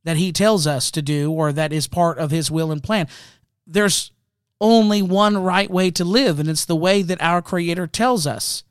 that 0.04 0.16
he 0.16 0.32
tells 0.32 0.66
us 0.66 0.90
to 0.90 1.02
do 1.02 1.30
or 1.30 1.52
that 1.52 1.72
is 1.72 1.86
part 1.86 2.18
of 2.18 2.30
his 2.30 2.50
will 2.50 2.72
and 2.72 2.82
plan. 2.82 3.08
There's 3.66 4.12
only 4.60 5.02
one 5.02 5.42
right 5.42 5.70
way 5.70 5.90
to 5.92 6.04
live, 6.04 6.38
and 6.38 6.48
it's 6.48 6.64
the 6.64 6.76
way 6.76 7.02
that 7.02 7.22
our 7.22 7.40
Creator 7.40 7.86
tells 7.86 8.26
us. 8.26 8.62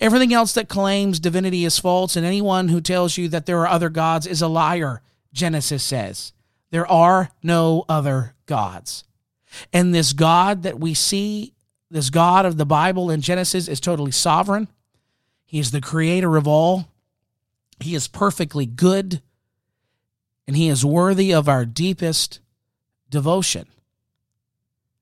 Everything 0.00 0.32
else 0.32 0.52
that 0.54 0.68
claims 0.68 1.20
divinity 1.20 1.64
is 1.64 1.78
false, 1.78 2.16
and 2.16 2.26
anyone 2.26 2.68
who 2.68 2.80
tells 2.80 3.16
you 3.16 3.28
that 3.28 3.46
there 3.46 3.60
are 3.60 3.68
other 3.68 3.90
gods 3.90 4.26
is 4.26 4.42
a 4.42 4.48
liar, 4.48 5.02
Genesis 5.32 5.82
says. 5.82 6.32
There 6.70 6.86
are 6.90 7.30
no 7.42 7.84
other 7.88 8.34
gods. 8.46 9.04
And 9.72 9.94
this 9.94 10.12
God 10.12 10.62
that 10.64 10.80
we 10.80 10.94
see, 10.94 11.54
this 11.90 12.10
God 12.10 12.44
of 12.44 12.56
the 12.56 12.66
Bible 12.66 13.10
in 13.10 13.20
Genesis, 13.20 13.68
is 13.68 13.80
totally 13.80 14.10
sovereign. 14.10 14.68
He 15.44 15.58
is 15.58 15.70
the 15.70 15.80
creator 15.80 16.36
of 16.36 16.48
all. 16.48 16.88
He 17.78 17.94
is 17.94 18.08
perfectly 18.08 18.66
good 18.66 19.22
and 20.46 20.56
he 20.56 20.68
is 20.68 20.84
worthy 20.84 21.32
of 21.32 21.48
our 21.48 21.64
deepest 21.64 22.40
devotion. 23.10 23.66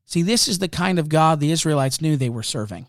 See, 0.06 0.22
this 0.22 0.48
is 0.48 0.58
the 0.58 0.68
kind 0.68 0.98
of 0.98 1.08
God 1.08 1.40
the 1.40 1.50
Israelites 1.50 2.00
knew 2.00 2.16
they 2.16 2.28
were 2.28 2.42
serving. 2.42 2.86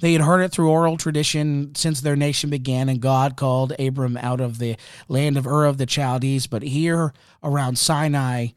They 0.00 0.12
had 0.12 0.22
heard 0.22 0.42
it 0.42 0.50
through 0.50 0.70
oral 0.70 0.96
tradition 0.96 1.74
since 1.74 2.00
their 2.00 2.16
nation 2.16 2.50
began, 2.50 2.88
and 2.88 3.00
God 3.00 3.36
called 3.36 3.72
Abram 3.78 4.16
out 4.16 4.40
of 4.40 4.58
the 4.58 4.76
land 5.08 5.36
of 5.36 5.46
Ur 5.46 5.66
of 5.66 5.78
the 5.78 5.86
Chaldees. 5.86 6.46
But 6.46 6.62
here 6.62 7.12
around 7.42 7.78
Sinai, 7.78 8.48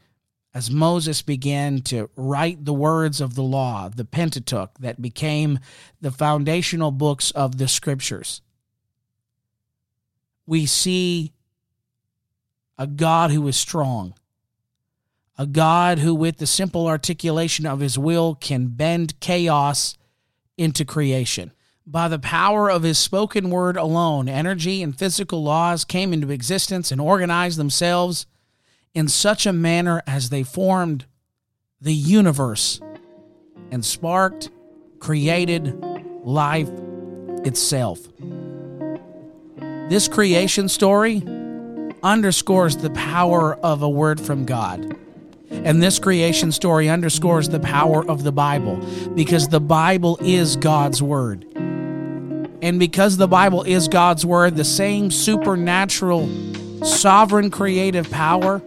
as 0.52 0.70
Moses 0.70 1.22
began 1.22 1.80
to 1.82 2.10
write 2.16 2.64
the 2.64 2.74
words 2.74 3.20
of 3.20 3.34
the 3.36 3.42
law, 3.42 3.88
the 3.88 4.04
Pentateuch, 4.04 4.78
that 4.80 5.00
became 5.00 5.60
the 6.00 6.10
foundational 6.10 6.90
books 6.90 7.30
of 7.30 7.58
the 7.58 7.68
scriptures, 7.68 8.42
we 10.46 10.66
see 10.66 11.32
a 12.78 12.86
God 12.86 13.30
who 13.32 13.46
is 13.48 13.56
strong, 13.56 14.14
a 15.36 15.46
God 15.46 15.98
who, 15.98 16.14
with 16.14 16.38
the 16.38 16.46
simple 16.46 16.86
articulation 16.86 17.66
of 17.66 17.80
his 17.80 17.98
will, 17.98 18.34
can 18.34 18.68
bend 18.68 19.18
chaos 19.20 19.96
into 20.56 20.84
creation. 20.84 21.52
By 21.86 22.08
the 22.08 22.18
power 22.18 22.70
of 22.70 22.82
his 22.82 22.98
spoken 22.98 23.50
word 23.50 23.76
alone, 23.76 24.28
energy 24.28 24.82
and 24.82 24.96
physical 24.96 25.42
laws 25.42 25.84
came 25.84 26.12
into 26.12 26.30
existence 26.30 26.92
and 26.92 27.00
organized 27.00 27.58
themselves 27.58 28.26
in 28.94 29.08
such 29.08 29.46
a 29.46 29.52
manner 29.52 30.02
as 30.06 30.30
they 30.30 30.42
formed 30.42 31.06
the 31.80 31.94
universe 31.94 32.80
and 33.70 33.84
sparked, 33.84 34.50
created 34.98 35.82
life 36.24 36.70
itself. 37.44 38.00
This 39.88 40.08
creation 40.08 40.68
story 40.68 41.22
underscores 42.02 42.76
the 42.76 42.90
power 42.90 43.54
of 43.56 43.82
a 43.82 43.88
word 43.88 44.20
from 44.20 44.44
God. 44.44 44.96
And 45.50 45.82
this 45.82 45.98
creation 45.98 46.52
story 46.52 46.88
underscores 46.88 47.48
the 47.48 47.60
power 47.60 48.08
of 48.08 48.22
the 48.22 48.32
Bible 48.32 48.76
because 49.14 49.48
the 49.48 49.60
Bible 49.60 50.18
is 50.20 50.56
God's 50.56 51.02
Word. 51.02 51.44
And 52.60 52.78
because 52.78 53.16
the 53.16 53.28
Bible 53.28 53.62
is 53.62 53.88
God's 53.88 54.26
Word, 54.26 54.56
the 54.56 54.64
same 54.64 55.10
supernatural, 55.10 56.28
sovereign 56.84 57.50
creative 57.50 58.10
power 58.10 58.60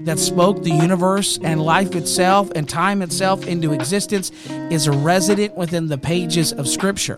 that 0.00 0.18
spoke 0.18 0.62
the 0.62 0.70
universe 0.70 1.38
and 1.42 1.62
life 1.62 1.94
itself 1.94 2.50
and 2.54 2.68
time 2.68 3.00
itself 3.00 3.46
into 3.46 3.72
existence 3.72 4.30
is 4.70 4.88
resident 4.88 5.56
within 5.56 5.88
the 5.88 5.98
pages 5.98 6.52
of 6.52 6.68
Scripture. 6.68 7.16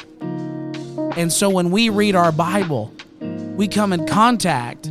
And 1.17 1.33
so 1.33 1.51
when 1.51 1.73
we 1.73 1.89
read 1.89 2.15
our 2.15 2.31
Bible, 2.31 2.93
we 3.21 3.67
come 3.67 3.93
in 3.93 4.07
contact 4.07 4.89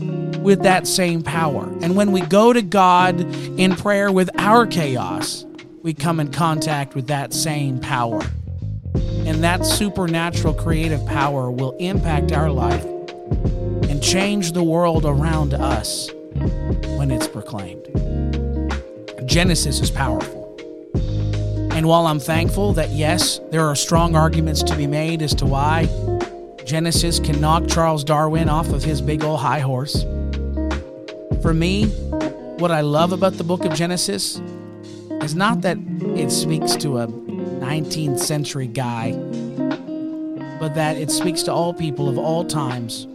with 0.47 0.63
that 0.63 0.87
same 0.87 1.21
power. 1.21 1.65
And 1.81 1.93
when 1.97 2.13
we 2.13 2.21
go 2.21 2.53
to 2.53 2.61
God 2.61 3.19
in 3.59 3.75
prayer 3.75 4.13
with 4.13 4.29
our 4.39 4.65
chaos, 4.65 5.43
we 5.83 5.93
come 5.93 6.21
in 6.21 6.31
contact 6.31 6.95
with 6.95 7.07
that 7.07 7.33
same 7.33 7.79
power. 7.81 8.21
And 8.95 9.43
that 9.43 9.65
supernatural 9.65 10.53
creative 10.53 11.05
power 11.05 11.51
will 11.51 11.75
impact 11.79 12.31
our 12.31 12.49
life 12.49 12.85
and 13.89 14.01
change 14.01 14.53
the 14.53 14.63
world 14.63 15.03
around 15.03 15.53
us 15.53 16.09
when 16.95 17.11
it's 17.11 17.27
proclaimed. 17.27 17.85
Genesis 19.25 19.81
is 19.81 19.91
powerful. 19.91 20.57
And 21.73 21.89
while 21.89 22.07
I'm 22.07 22.21
thankful 22.21 22.71
that, 22.71 22.91
yes, 22.91 23.41
there 23.51 23.67
are 23.67 23.75
strong 23.75 24.15
arguments 24.15 24.63
to 24.63 24.77
be 24.77 24.87
made 24.87 25.21
as 25.21 25.35
to 25.35 25.45
why 25.45 25.87
Genesis 26.63 27.19
can 27.19 27.41
knock 27.41 27.67
Charles 27.67 28.05
Darwin 28.05 28.47
off 28.47 28.69
of 28.69 28.81
his 28.81 29.01
big 29.01 29.25
old 29.25 29.41
high 29.41 29.59
horse, 29.59 30.05
for 31.41 31.53
me, 31.53 31.85
what 32.59 32.71
I 32.71 32.81
love 32.81 33.11
about 33.11 33.33
the 33.33 33.43
book 33.43 33.65
of 33.65 33.73
Genesis 33.73 34.41
is 35.21 35.35
not 35.35 35.61
that 35.61 35.77
it 36.15 36.31
speaks 36.31 36.75
to 36.77 36.99
a 36.99 37.07
19th 37.07 38.19
century 38.19 38.67
guy, 38.67 39.11
but 40.59 40.73
that 40.75 40.97
it 40.97 41.11
speaks 41.11 41.43
to 41.43 41.53
all 41.53 41.73
people 41.73 42.09
of 42.09 42.17
all 42.17 42.43
times 42.45 43.05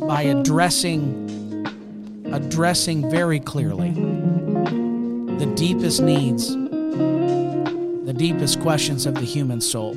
by 0.00 0.22
addressing 0.22 1.20
addressing 2.32 3.10
very 3.10 3.38
clearly 3.38 3.90
the 3.90 5.52
deepest 5.54 6.00
needs, 6.00 6.54
the 6.54 8.14
deepest 8.16 8.60
questions 8.60 9.04
of 9.06 9.14
the 9.14 9.24
human 9.24 9.60
soul. 9.60 9.92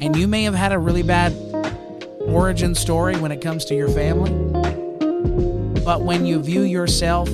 And 0.00 0.16
you 0.16 0.28
may 0.28 0.44
have 0.44 0.54
had 0.54 0.72
a 0.72 0.78
really 0.78 1.02
bad 1.02 1.32
origin 2.20 2.74
story 2.74 3.16
when 3.16 3.32
it 3.32 3.40
comes 3.40 3.64
to 3.66 3.74
your 3.74 3.88
family, 3.88 4.30
but 5.84 6.02
when 6.02 6.26
you 6.26 6.40
view 6.42 6.62
yourself 6.62 7.28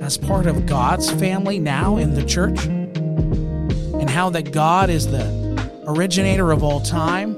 as 0.00 0.16
part 0.16 0.46
of 0.46 0.66
God's 0.66 1.10
family 1.10 1.58
now 1.58 1.96
in 1.96 2.14
the 2.14 2.24
church, 2.24 2.66
and 2.66 4.10
how 4.10 4.30
that 4.30 4.52
God 4.52 4.90
is 4.90 5.06
the 5.06 5.82
originator 5.86 6.52
of 6.52 6.62
all 6.62 6.80
time, 6.80 7.34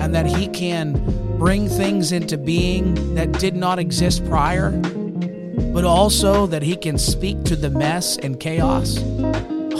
and 0.00 0.14
that 0.14 0.26
He 0.26 0.46
can 0.48 0.92
bring 1.38 1.68
things 1.68 2.12
into 2.12 2.36
being 2.36 3.14
that 3.14 3.32
did 3.32 3.56
not 3.56 3.78
exist 3.78 4.24
prior, 4.26 4.70
but 4.70 5.84
also 5.84 6.46
that 6.46 6.62
He 6.62 6.76
can 6.76 6.98
speak 6.98 7.42
to 7.44 7.56
the 7.56 7.70
mess 7.70 8.16
and 8.18 8.38
chaos. 8.38 8.98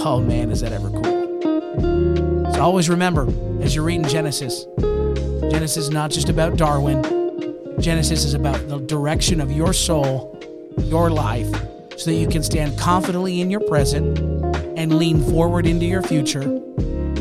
Oh 0.03 0.21
man, 0.21 0.51
is 0.51 0.61
that 0.63 0.73
ever 0.73 0.91
cool! 0.91 2.53
So 2.55 2.61
always 2.63 2.89
remember 2.89 3.29
as 3.63 3.75
you're 3.75 3.85
reading 3.85 4.07
Genesis, 4.09 4.67
Genesis 5.51 5.77
is 5.77 5.91
not 5.91 6.11
just 6.11 6.29
about 6.29 6.57
Darwin. 6.57 7.20
Genesis 7.79 8.25
is 8.25 8.35
about 8.35 8.69
the 8.69 8.79
direction 8.79 9.41
of 9.41 9.53
your 9.53 9.73
soul, 9.73 10.39
your 10.79 11.11
life, 11.11 11.49
so 11.97 12.11
that 12.11 12.17
you 12.17 12.27
can 12.27 12.43
stand 12.43 12.79
confidently 12.79 13.41
in 13.41 13.51
your 13.51 13.61
present 13.61 14.19
and 14.79 14.99
lean 14.99 15.23
forward 15.31 15.67
into 15.67 15.87
your 15.87 16.03
future, 16.03 16.45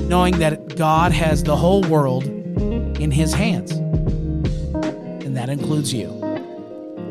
knowing 0.07 0.39
that 0.39 0.75
God 0.75 1.11
has 1.11 1.43
the 1.43 1.55
whole 1.55 1.83
world 1.83 2.25
in 2.25 3.11
His 3.11 3.33
hands. 3.33 3.71
And 3.71 5.35
that 5.37 5.49
includes 5.49 5.93
you. 5.93 6.19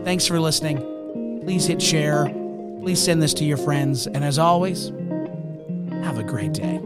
Thanks 0.05 0.27
for 0.27 0.41
listening. 0.41 1.43
Please 1.45 1.67
hit 1.67 1.81
share. 1.81 2.27
Please 2.81 3.03
send 3.03 3.23
this 3.23 3.35
to 3.35 3.45
your 3.45 3.59
friends. 3.59 4.07
And 4.07 4.25
as 4.25 4.39
always, 4.39 4.89
have 6.03 6.19
a 6.19 6.25
great 6.25 6.55
day. 6.55 6.81